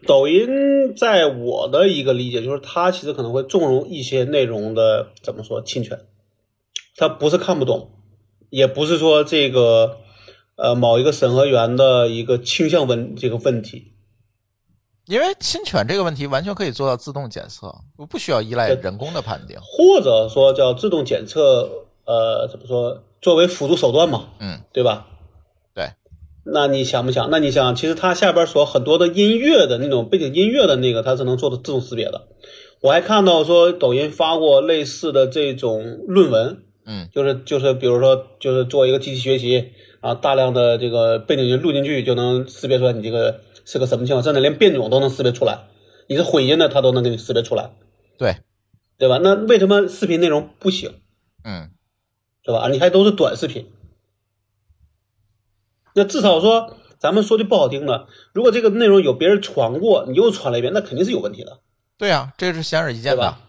[0.07, 5.99] 抖音在我的一个理解就是，它其实可能会纵容一些内容的怎么说侵权，
[6.95, 7.91] 它不是看不懂，
[8.49, 9.99] 也不是说这个
[10.55, 13.91] 呃某一个审核员的一个倾向问这个问题，
[15.11, 17.69] 因为侵权这个问题完全可以做到自动检测，
[18.09, 19.57] 不需要依赖人工的判定。
[19.61, 21.69] 或者说叫自动检测，
[22.05, 25.07] 呃，怎么说，作为辅助手段嘛，嗯，对吧？
[25.75, 25.89] 对。
[26.45, 27.29] 那你想不想？
[27.29, 32.29] 那你想，其实它下边所很多的音乐的那种背景音乐的那个，它是能做的自动识别的。
[32.79, 45.67] 我还看到说抖音发过类似的这种论文，嗯，就是就是比如说就是做一个机器学习啊，大量的这个背景音录进去就能识别出来你这个是个什么情况，甚至连变种都能识别出来，
[46.07, 47.71] 你是混音的它都能给你识别出来，
[48.17, 48.35] 对，
[48.97, 49.17] 对吧？
[49.23, 50.93] 那为什么视频内容不行？
[51.45, 51.71] 嗯，
[52.43, 52.67] 对吧？
[52.67, 53.71] 你还都是短视频，
[55.95, 61.61] 那至少说，咱们说句不好听的，如果这个内容有别人传过，你又传了一遍，那肯定是有问题的，
[61.97, 63.39] 对啊，这是显而易见的对吧。？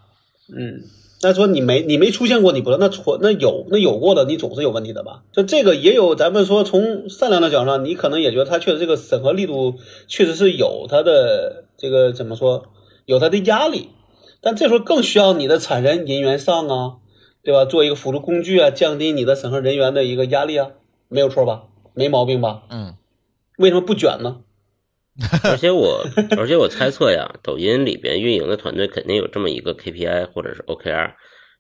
[0.57, 0.85] 嗯，
[1.23, 5.23] 那说你没你没出现过，你不那错那有那有过的，你总是有问题的吧？
[5.33, 9.77] 就这个也有，咱们说从善良的角度上，你可能也觉得他确实这个审核力度
[10.09, 12.65] 确实是有他的这个怎么说，
[13.07, 13.91] 有他的压力，
[14.41, 16.97] 但这时候更需要你的产人人员上啊，
[17.45, 17.65] 对吧？
[17.65, 20.71] 做一个辅助工具啊，降低你的审核人员的一个压力啊，
[21.09, 21.65] 没有错吧？
[21.95, 22.65] 没毛病吧？
[22.69, 22.95] 嗯，
[23.59, 24.39] 为什么不卷呢？
[25.45, 26.03] 而且我，
[26.39, 31.13] 而且我猜测呀，抖音里边运营的团队肯定有这么一个 KPI 或者是 OKR，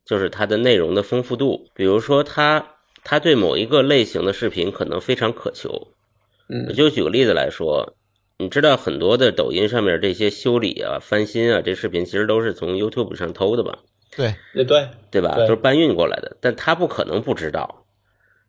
[0.06, 1.68] 就是它的内容的丰富度。
[1.74, 2.66] 比如说，它
[3.04, 5.88] 它对某一个类型的视频可能非常渴求。
[6.48, 7.94] 嗯就举个例子来说，
[8.38, 13.78] 你知道很多的抖音上面这些修理啊、翻新啊，这视频其实都是从 YouTube 上偷的吧？
[14.16, 15.34] 对，也对，对吧？
[15.36, 17.84] 对都是搬运过来的，但他不可能不知道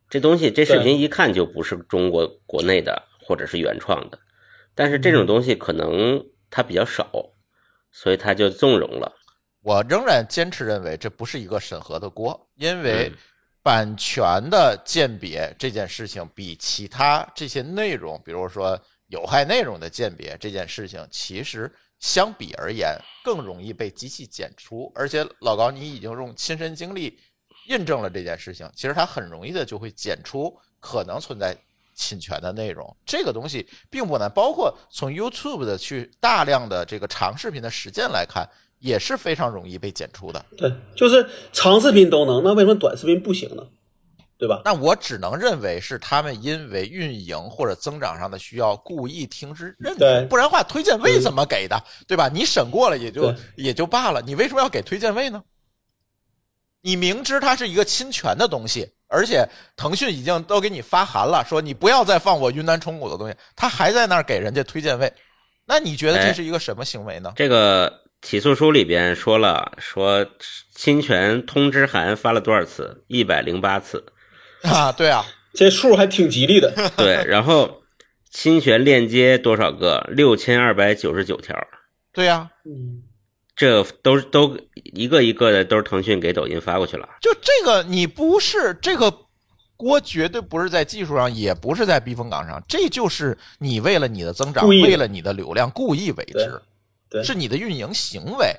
[0.08, 4.18] 这东西，这视频一看就不是中国国内的或者是原创的。
[4.74, 7.10] 但是这种东西可能它比较少，
[7.92, 9.12] 所以他就纵容了。
[9.62, 13.16] 我仍然坚持认为这不是一个审核的锅，因为嗯
[13.62, 24.92] 版权的鉴别这件事情比其他这些内容，比如说有害内容的鉴别这件事情，其实相比而言更容易被机器检出。
[24.94, 27.18] 而且老高，你已经用亲身经历
[27.68, 31.56] 印证了这件事情，其实它很容易的就会检出可能存在
[31.94, 32.96] 侵权的内容。
[33.06, 40.44] 这个东西并不难，包括从 YouTube 的去大量的这个长视频的实践来看，也是非常容易被检出的。
[40.56, 43.66] 对，就是长视频都能，那为什么短视频不行呢？
[44.36, 44.60] 对吧？
[44.64, 52.28] 那我只能认为是他们因为运营或者增长上的需要，故意停止认对可，不然的话推荐位怎么给的，对吧？
[52.28, 55.42] 你审过了也就也就罢了，你为什么要给推荐位呢？
[56.82, 65.12] 你明知它是一个侵权的东西，而且腾讯已经都给你发函了，说你不要再放我云南虫谷的东西，他还在那儿给人家推荐位，
[65.66, 67.32] 那你觉得这哎是一个什么行为呢？
[67.36, 70.26] 这个起诉书里边说了，说
[70.74, 73.04] 侵权通知函发了多少次？
[73.06, 74.04] 一百零八次。
[74.62, 75.24] 啊，对啊，
[75.54, 76.72] 这数还挺吉利的。
[76.96, 77.82] 对，然后
[78.30, 80.08] 侵权链接多少个？
[80.10, 81.56] 六千二百九十九条。
[82.12, 83.02] 对呀、嗯，
[83.56, 87.08] 这都都一个一个的都是腾讯给抖音发过去了。
[87.20, 89.12] 就这个，你不是这个
[89.76, 96.60] 锅，绝对不是在技术上，也不是在避风港上，这就是你为了你的增长，为了你的流量，故意为之，
[97.10, 98.54] 对对是你的运营行为。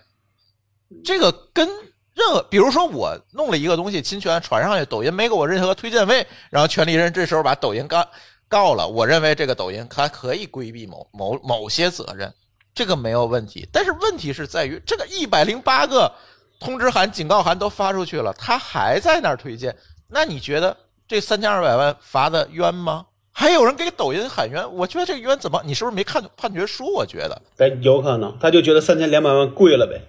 [1.04, 1.68] 这个跟
[2.14, 8.08] 任何，比如说我弄了一个东西侵权传上去，抖音没给我任何推荐位，然后权利人这时候把抖音告
[8.48, 12.34] 告了，我认为这个抖音它可以规避某某某些责任，
[12.76, 13.68] 这个没有问题。
[13.72, 16.12] 但是问题是在于这个一百零八个
[16.60, 19.76] 通知函、警告函都发出去了，他还在那儿推荐，
[20.10, 20.76] 那你觉得
[21.08, 23.08] 这三千二百万罚的冤吗？
[23.38, 25.62] 还有人给抖音喊冤，我觉得这个冤怎么？
[25.66, 26.86] 你是不是没看判决书？
[26.94, 30.02] 我觉得，哎，有可能，他就觉得三千两百万贵了呗。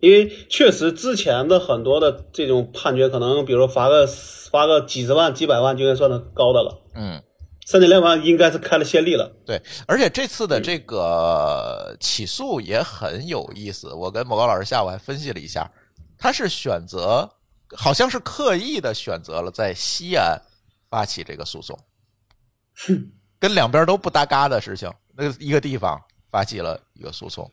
[0.00, 7.22] 因为确实之前的很多的这种判决，可能比如说罚个罚个几十万、几百万就应该算的高的了，嗯，
[7.66, 9.34] 三千两百万应该是开了先例了。
[9.46, 13.92] 对，而且这次的这个起诉也很有意思。
[13.92, 15.70] 我跟某高老师下午还分析了一下，
[16.18, 17.28] 他是选择，
[17.76, 20.38] 好像是刻意的选择了在西安
[20.90, 21.78] 发起这个诉讼，
[23.38, 26.00] 跟两边都不搭嘎的事情，那个一个地方
[26.30, 27.50] 发起了一个诉讼。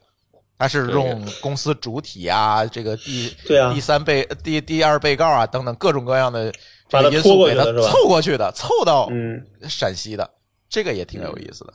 [0.62, 6.60] 他是用公司主体啊，这个第对啊第三被第第二被告啊等等各种各样的这
[6.92, 10.30] 把个因素给他凑过去的，凑到嗯，陕西的，
[10.70, 11.74] 这个也挺有意思的。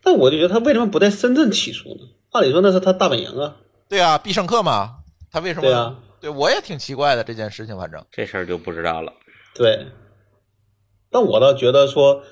[0.00, 2.06] 但我就觉得他为什么不在深圳起诉呢？
[2.30, 3.56] 按理说那是他大本营啊。
[3.88, 4.98] 对啊，必胜客嘛，
[5.32, 5.62] 他为什么？
[5.62, 9.12] 对啊，对我也挺奇怪的这件事情，反正这事儿就不知道了。
[9.56, 9.88] 对，
[11.10, 12.22] 但我倒觉得说，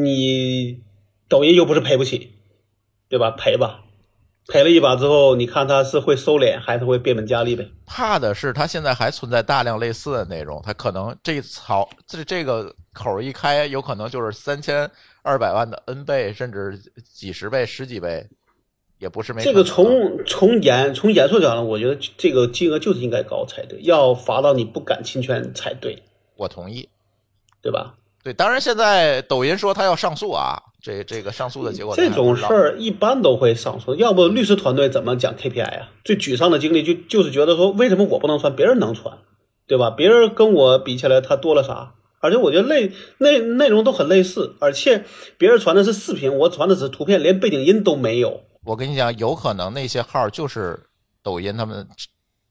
[0.00, 0.80] 你
[1.28, 2.32] 抖音又不是赔不起，
[3.10, 3.30] 对吧？
[3.32, 3.84] 赔吧，
[4.48, 7.70] 赔了一把之后，你看他是会收敛还是会变本加厉呗？
[7.86, 14.90] 怕的是他现在还存在大量类似的内容，他可能这槽这这个口一开，有可能就是三千
[15.22, 16.76] 二百万的 N 倍，甚至
[17.14, 18.26] 几十倍、十几倍，
[18.98, 26.02] 也不是没这个从从严从严肃讲呢，我觉得这个金额就是应该高才对，要罚到你不敢侵权才对，
[26.36, 26.88] 我同意。
[27.60, 27.96] 对吧？
[28.22, 30.56] 对，当然现在抖音说他要上诉啊，
[30.88, 35.90] 这这个上诉的结果这种事儿一般都会上诉，要不律师团队怎么讲 KPI 啊？
[36.02, 39.18] 最沮丧的经历就就是觉得说，为什么我不能传，别人能传，
[39.66, 39.90] 对吧？
[39.90, 41.92] 别人跟我比起来，他多了啥？
[42.20, 45.04] 而且我觉得类内内容都很类似，而且
[45.36, 50.80] 别人传的是视频，我传的只是图片，连背景音都没有，我跟你讲，有可能那些号就是
[51.22, 51.86] 抖音他们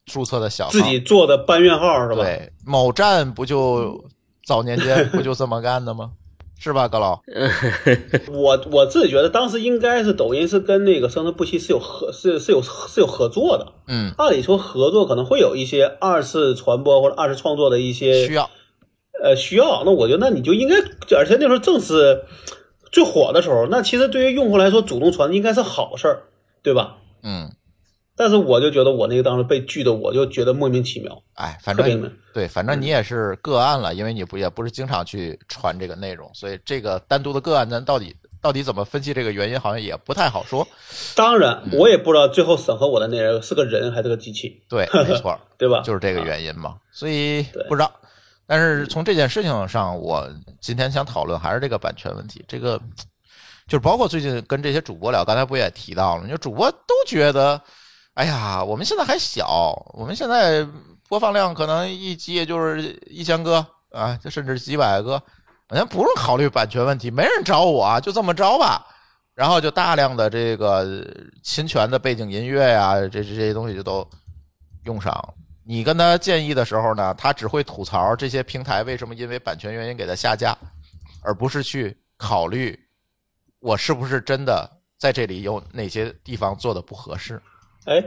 [0.06, 2.21] 注册的小号，自己做的搬运号是吧？
[2.23, 4.06] 对，某站不就
[4.45, 6.12] 早年间不就这么干的吗？
[6.60, 7.20] 是吧，高老？
[8.32, 18.50] 我我自己觉得当时应该是抖音是跟那个生生不息是有合是是有是有合作的，嗯，按理说合作可能会有一些二次传播或者二次创作的一些需要。
[19.23, 20.75] 呃需要，那我觉得那你就应该，
[21.17, 22.23] 而且那时候正是
[22.92, 26.23] 最火的时候，那其实对于用户来说，主动传应该是好事儿，
[26.62, 26.98] 对吧？
[27.23, 27.52] 嗯，
[28.18, 32.12] 但是我就觉得我那个当时被拒的，我就觉得莫名其妙，哎，反正。
[32.34, 40.68] 对，反正你也是个案了，因为你不也不是经常去传这个内容，所以这个单独的个案，咱到底到底怎么分析这个原因，好像也不太好说。
[41.15, 45.82] 当然，我也不知道最后审核我的那人是个人还是个机器，对，没错， 对吧？
[45.82, 47.92] 就是这个原因嘛，所以不知道。
[48.46, 50.30] 但是从这件事情上，我
[50.62, 52.46] 今天想讨论还是这个版权问题。
[52.48, 52.80] 这个
[53.68, 57.60] 就是包括最近跟这些主播聊，刚才不也提到了，你说主播都觉得，
[58.18, 60.68] 哎呀，我们现在还小，我们现在
[61.08, 65.22] 播放量可能一集也就是一千个啊，就甚至几百个，
[65.70, 68.84] 好像不用考虑版权问题，没人找我，就这么着吧。
[69.36, 71.06] 然后就大量的这个
[71.44, 74.04] 侵权的背景音乐呀、这这这些东西就都
[74.86, 75.13] 用上。
[75.63, 80.58] 你跟他建议的时候呢，他只会吐槽这些平台为什么因为版权原因给他下架，
[81.22, 82.76] 而不是去考虑
[83.60, 87.40] 我是不是真的在这里有哪些地方做的不合适。
[87.88, 88.04] 哎，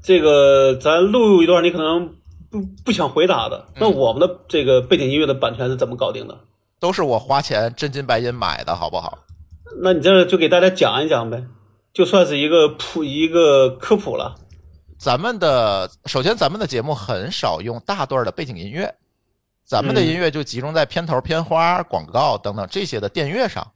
[0.00, 2.14] 这个咱录一段，你可能
[2.48, 3.66] 不不想回答的。
[3.74, 6.38] 那我们的这个背景音乐的版权是怎么搞定的？
[6.78, 9.18] 都是我花钱真金白银买的，好不好？
[9.82, 11.44] 那你这就给大家讲一讲呗，
[11.92, 14.36] 就算是一个普一个科普了。
[14.96, 18.94] 咱们的首先，咱们的节目很少用大段的背景音乐，
[19.64, 23.66] 咱们的音乐就集中在片头、片花、广告等等这些的电乐上。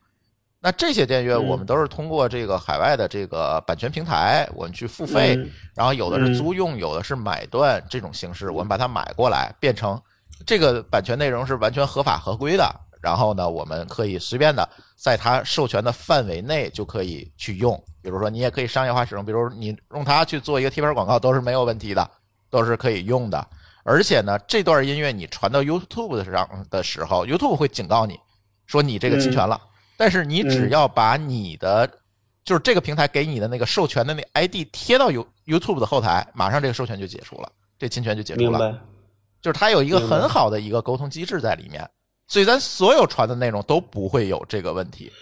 [0.63, 10.01] 那这些电乐嗯我们都是通过这个海外的这个版权平台，我们去付费，嗯然后有的是租用，有的是买断这种形式，我们把它买过来，变成
[10.47, 12.71] 这个版权内容是完全合法合规的。
[13.01, 17.83] 然后呢，我们可以随便的在它授权的范围内就可以去用。
[18.03, 22.11] 比如说，你也可以商业化使用，比如你用它去做一个贴片广告都是没有问题的，
[22.51, 23.47] 都是可以用的。
[23.83, 28.21] 而且呢，这段音乐你传到 YouTube 的上的时候，YouTube 会警告你
[28.67, 29.59] 说你这个侵权了。
[30.01, 31.87] 但是你只要把你的、
[32.43, 38.49] 就是这个平台给你的那个授权的那 ID 贴到 You YouTube 的后台，马上这个授权就解除了，这侵权就解除了。
[38.49, 38.79] 明白？
[39.43, 41.87] 就是它有一个很好的一个沟通机制在里面，
[42.29, 45.13] 所以咱所有传的内容都不会有这个问题。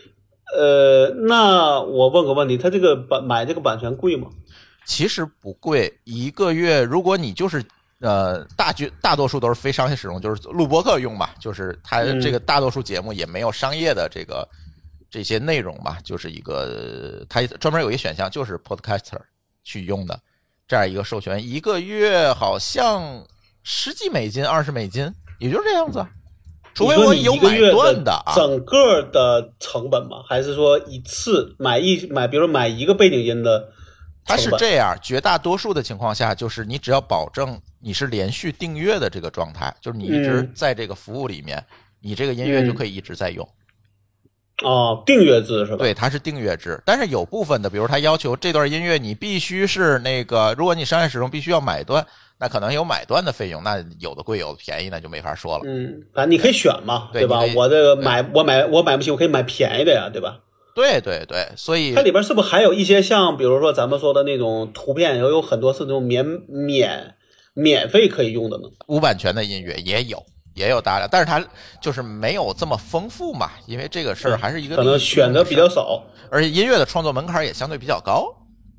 [0.57, 4.29] 呃，那我问个问题，他这个版买这个版权贵吗？
[4.87, 7.61] 其实不贵，一个月如果你就是
[7.99, 14.49] 呃大绝大多数都是非商业使用，就是录播客用嘛，就是它嗯这个大多数节目也没有商业的这个
[15.11, 19.21] 这些内容吧，就是一个它专门有一个选项就是 podcaster
[19.65, 20.21] 去用的
[20.67, 23.25] 这样一个授权，一个月好像
[23.63, 26.07] 十几美金、二十美金，也就这样子。
[26.75, 30.23] 除非我有买断的啊，整个的成本吗？
[30.29, 33.69] 还是说一次买一买，比如说买一个背景音的
[34.25, 34.37] 它？
[34.37, 41.65] 是这样，绝大多数的情况下，就是你只要保证你是连续订阅的这个状态，就是你一直嗯在这个服务里面，
[42.01, 43.49] 你这个音乐就可以一直在用。
[44.65, 45.77] 哦，订阅制是吧？
[45.79, 52.05] 对，它是订阅制，但是有部分的，比如它要求这段音乐你必须是那个，如果你商业使用必须要买断，
[52.41, 55.65] 那可能有买断的费用，那有的贵有的便宜，那就没法说了。
[55.65, 57.43] 嗯，反正你可以选嘛，吧对吧？
[57.55, 60.41] 我这个买我买我买不起，我可以买便宜的呀，对吧？
[60.75, 67.15] 对对对，所以它里边是不是还有一些像比如说咱们说的那种图片，有有很多是那种免免
[67.53, 68.69] 免费可以用的呢？
[68.87, 70.25] 无版权的音乐也有。
[70.59, 71.43] 也有大量，但是它
[71.81, 76.03] 就是没有这么丰富嘛，因为这个事儿还是一个可能选择比较少。
[76.31, 78.27] 而且音乐的创作门槛也相对比较高，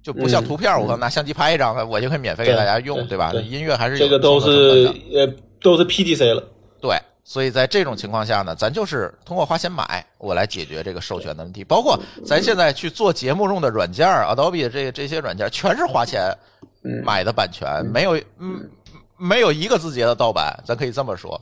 [0.03, 3.05] 就不像嗯图片，我拿相机拍一张，我就可以免费给大家用，吧？
[3.07, 5.27] 对吧音乐还是这个都是呃
[5.61, 6.43] 都是 P D C 了。
[6.79, 11.63] 对，所以在这种情况下呢，咱就是通过花钱买，我来解决这个授权的问题。
[11.63, 16.31] 包括咱现在去做节目用的软件，Adobe 的这这些软件，全是花钱
[16.83, 18.69] 嗯买的版权，没有嗯
[19.17, 21.41] 没有一个字节的盗版，咱可以这么说。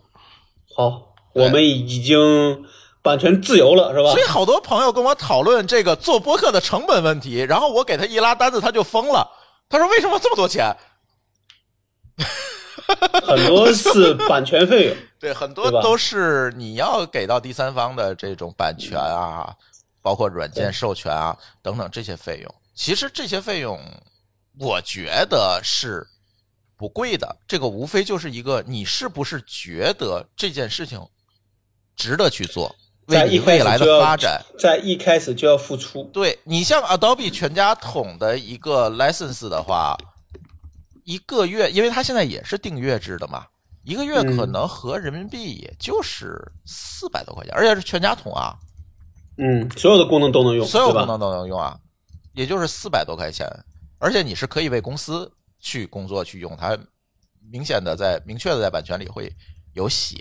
[0.78, 2.64] 好，我们已经
[3.02, 4.24] 版权自由了，是吧所以？
[4.26, 9.28] 好多朋友跟我讨论这个做播客的成本问题，然后我给他一拉单子，他就疯了。
[9.68, 10.72] 他说：“为什么这么多钱？”
[13.26, 14.96] 很多是版权费用。
[15.20, 19.52] 对，很多都是你要给到第三方的这种版权啊，
[20.04, 22.56] 包括软件授权啊等等这些费用。
[22.76, 23.82] 其实这些费用，
[24.60, 26.06] 我觉得是
[26.78, 27.36] 不贵的。
[27.48, 31.04] 这个无非就是一个你是不是觉得这件事情
[31.96, 32.74] 值得去做，
[33.08, 34.42] 为你未来的发展。
[34.60, 36.04] 在一开始就要付出。
[36.14, 39.98] 对你像 Adobe 全家桶的一个 license 的话，
[41.04, 43.46] 一个月，因为它现在也是订阅制的嘛，
[43.84, 48.54] 一个月可嗯能合人民币也就是四百多块钱，而且是全家桶啊，
[49.38, 51.80] 嗯，所有的功能都能用，所有功能都能用啊，
[52.34, 53.48] 也就是四百多块钱，
[54.00, 55.32] 而且你是可以为公司
[55.68, 56.78] 去工作去用，它
[57.52, 59.30] 明显的在明确的在版权里会
[59.74, 60.16] 有写。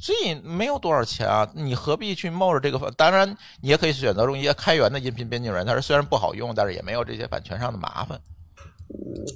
[0.00, 2.90] 所以没有多少钱啊，你何必去冒着这个？
[2.92, 3.28] 当然，
[3.60, 8.18] 你也可以选择用一些开源的音频编辑软件，它虽然不好用，但是也没有这些版权上的麻烦。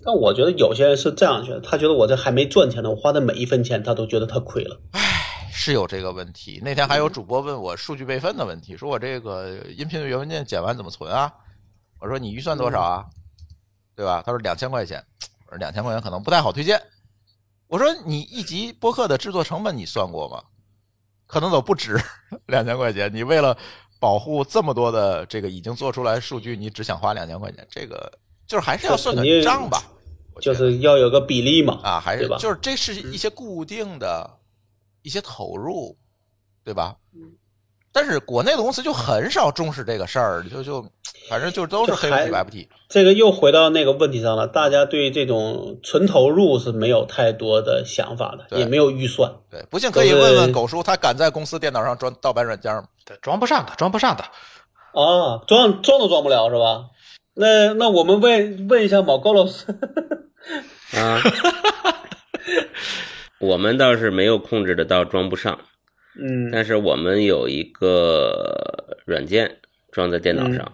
[0.02, 4.80] 但我觉得有些人是这样觉得，他觉得我这还没赚钱呢，我花的每一分钱他都觉得他亏了。
[4.92, 5.00] 唉
[5.52, 6.58] 是有这个问题。
[6.64, 11.30] 那天还有主播问我数据备份的问题，说我这个音频原文件剪完怎么存啊？
[12.00, 13.04] 我说你预算多少啊？
[13.94, 14.22] 对吧？
[14.24, 15.04] 他说两千块钱，
[15.46, 16.80] 我说两千块钱可能不太好推荐。
[17.66, 20.42] 我说你一集播客的制作成本你算过吗？
[21.26, 21.98] 可能都不止
[22.46, 23.10] 两千块钱。
[23.14, 23.56] 你为了
[23.98, 28.12] 保护这么多的这个已经做出来数据，你只想花两千块钱，这个
[28.46, 29.82] 就是还是要算个账吧。
[30.40, 34.38] 就是要有个比例嘛，啊，还是对吧就是这是一些固定的
[35.02, 35.96] 一些投入，
[36.64, 36.96] 对吧？
[37.92, 40.90] 但是国内的公司就很少重视这个事儿，就就
[41.28, 42.68] 反正就都是黑不还提白不提。
[42.88, 49.32] 这个又回到那个问题上了，大家对这种纯投入是没有太多的想法的，也没有预算。
[49.50, 52.84] 对，不信可以问问狗叔，他敢在公司电脑上装盗版软件吗？
[53.04, 54.22] 对，装不上的，装不上的。
[54.22, 56.90] 啊，装装都装不了是吧？
[57.34, 59.64] 那那我们问问一下毛高老师，
[60.94, 61.18] 啊，
[63.38, 65.58] 我们倒是没有控制得到装不上，
[66.20, 69.60] 嗯但是我们有一个软件
[69.90, 70.70] 装在电脑上，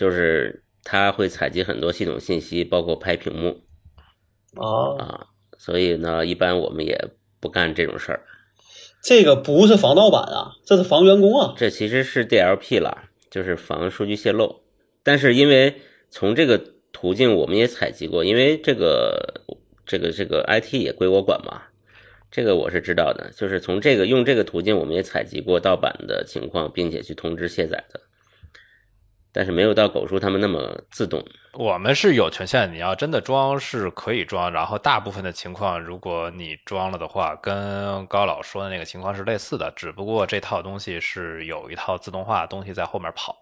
[0.00, 3.60] 就是它会采集很多系统信息，包括拍屏幕
[4.56, 5.26] 哦，啊，
[5.58, 8.22] 所以呢，一般我们也不干这种事儿。
[9.04, 11.52] 这个不是防盗版啊，这是防员工啊。
[11.54, 14.62] 这其实是 DLP 了，就是防数据泄露。
[15.02, 15.74] 但是因为
[16.08, 16.58] 从这个
[16.92, 19.42] 途径我们也采集过，因为这个
[19.84, 21.64] 这个这个 IT 也归我管嘛，
[22.30, 23.30] 这个我是知道的。
[23.36, 28.00] 就是从这个用这个途径，我们也采集过盗版的情况，并且去通知卸载的。
[29.32, 31.24] 但是没有到狗叔他们那么自动。
[31.54, 43.36] 我们是有权限，你要真的装是可以装，然后大部分的情况，如果你装了的话，跟高老说的那个情况是类似的，只不过这套东西是有一套自动化的东西在后面跑。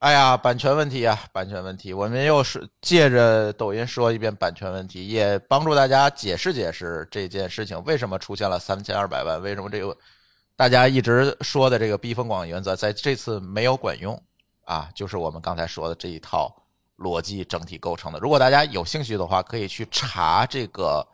[0.00, 9.96] 哎呀，版权问题啊，版权问题，我们又是借着抖音说一遍版权问题，也帮助大家解释解释这件事情为什么出现了三千二百万，为什么这个
[10.56, 14.20] 大家一直说的这个避风港原则在这次没有管用
[14.64, 16.54] 啊，就是我们刚才说的这一套
[16.98, 18.18] 逻辑整体构成的。
[18.18, 21.06] 如果大家有兴趣的话，可以去查这个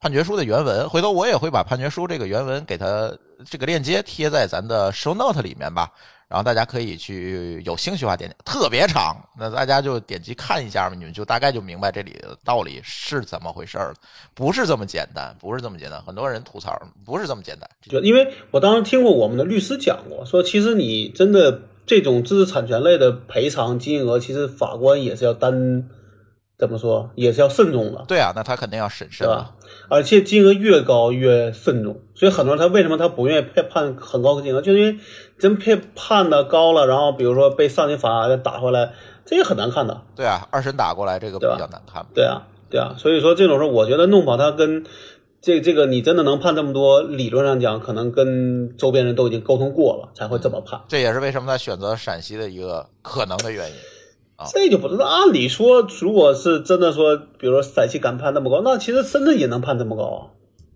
[0.00, 3.12] 判决书的原文，回头我也会把判决书这个原文给它
[3.44, 5.90] 这个链接贴在咱的 show note 里面吧。
[6.28, 13.94] 然后大家可以去有兴趣的话点点，特别长，那大家就点击看一下嘛，你们就大概就明白这里的道理是怎么回事儿了，
[14.34, 16.02] 不是这么简单，不是这么简单。
[16.02, 25.84] 很多人吐槽不是这么简单，就因为我当时听过我们的律师讲过，说其实你真的这种知识产权类的赔偿金额，其实法官也是要担，
[26.58, 29.52] 怎么说，也是要慎重的，对啊，那他肯定要审慎嘛对吧。？
[29.88, 34.98] 而且金额越高越慎重，所以很多人他为什么他不愿意判判很高的金额，就是因为
[35.38, 38.92] 真判判的高了，然后比如说被上级法院打回来，
[39.24, 40.02] 这也很难看的。
[40.16, 42.08] 对啊，二审打过来这个比较难看嘛。
[42.14, 44.84] 对啊，对啊，所以说这种事儿，我觉得弄跑它跟
[45.46, 50.80] 这这个你真的能判这么多，理论上讲，可能跟周边人都已经沟通过了，才会这么判。
[50.88, 53.76] 这也是为什么他选择陕西的一个可能的原因。
[54.34, 60.20] 啊这就不知道，按理说，如果是真的说，比如说陕西敢判那么高，那其实深圳也能判这么高啊，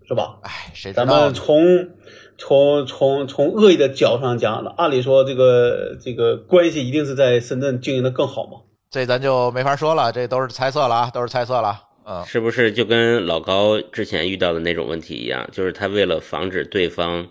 [0.07, 0.37] 是吧？
[0.43, 1.33] 哎，谁知咱们？
[1.33, 1.89] 从
[2.37, 8.59] 从从从恶意的角度上讲，按理说这个这个关系一定是在深圳经营的更好嘛。
[8.89, 11.90] 这咱就没法说了，这都是猜测了啊，都是猜测了。
[12.11, 15.47] 嗯，是不是就跟老高之前遇到的那种问题一样？
[15.53, 17.29] 就是他为了防止对方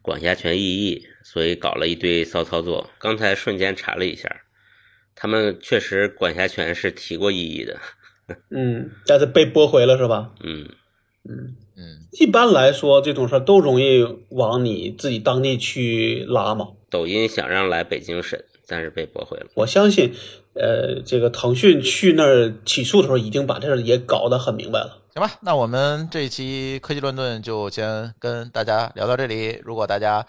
[0.00, 2.88] 管辖权异议，所以搞了一堆骚操作。
[2.98, 4.28] 刚才瞬间查了一下，
[5.14, 7.78] 他们确实管辖权是提过异议的。
[8.50, 10.32] 嗯，但是被驳回了是吧？
[10.42, 10.66] 嗯，
[11.28, 11.54] 嗯，
[12.12, 16.68] 一般来说，这种事儿都容易往你自己当地去拉嘛。
[16.88, 19.46] 抖音想让来北京审，但是被驳回了。
[19.54, 20.14] 我相信，
[20.58, 25.02] 呃，这个腾讯去那儿起诉的时候，已经把这事儿也搞得很明白了。
[25.14, 29.60] 行吧，那我们这一期科技乱炖就先跟大家聊到这里。
[29.64, 30.24] 如果大家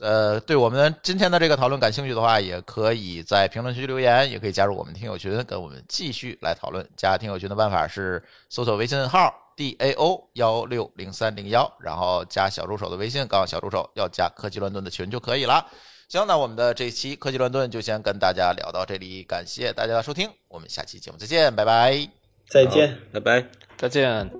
[0.00, 6.88] 呃对我们今天的这个讨论感兴趣的话，也可以在评论区留言，也可以加入我们听友群，跟我们继续来讨论。
[6.96, 15.66] 加听友群的办法是搜索微信号 d a o 幺六零三零幺，然后加小助手的微信，告诉小助手要加科技乱炖的群就可以了。
[16.10, 22.08] 行，那我们的这一期科技乱炖就先跟大家聊到这里，感谢大家的收听，我们下期节目再见，拜拜。
[22.48, 22.98] 再见。
[23.12, 23.46] 拜拜。
[23.76, 24.39] 再见。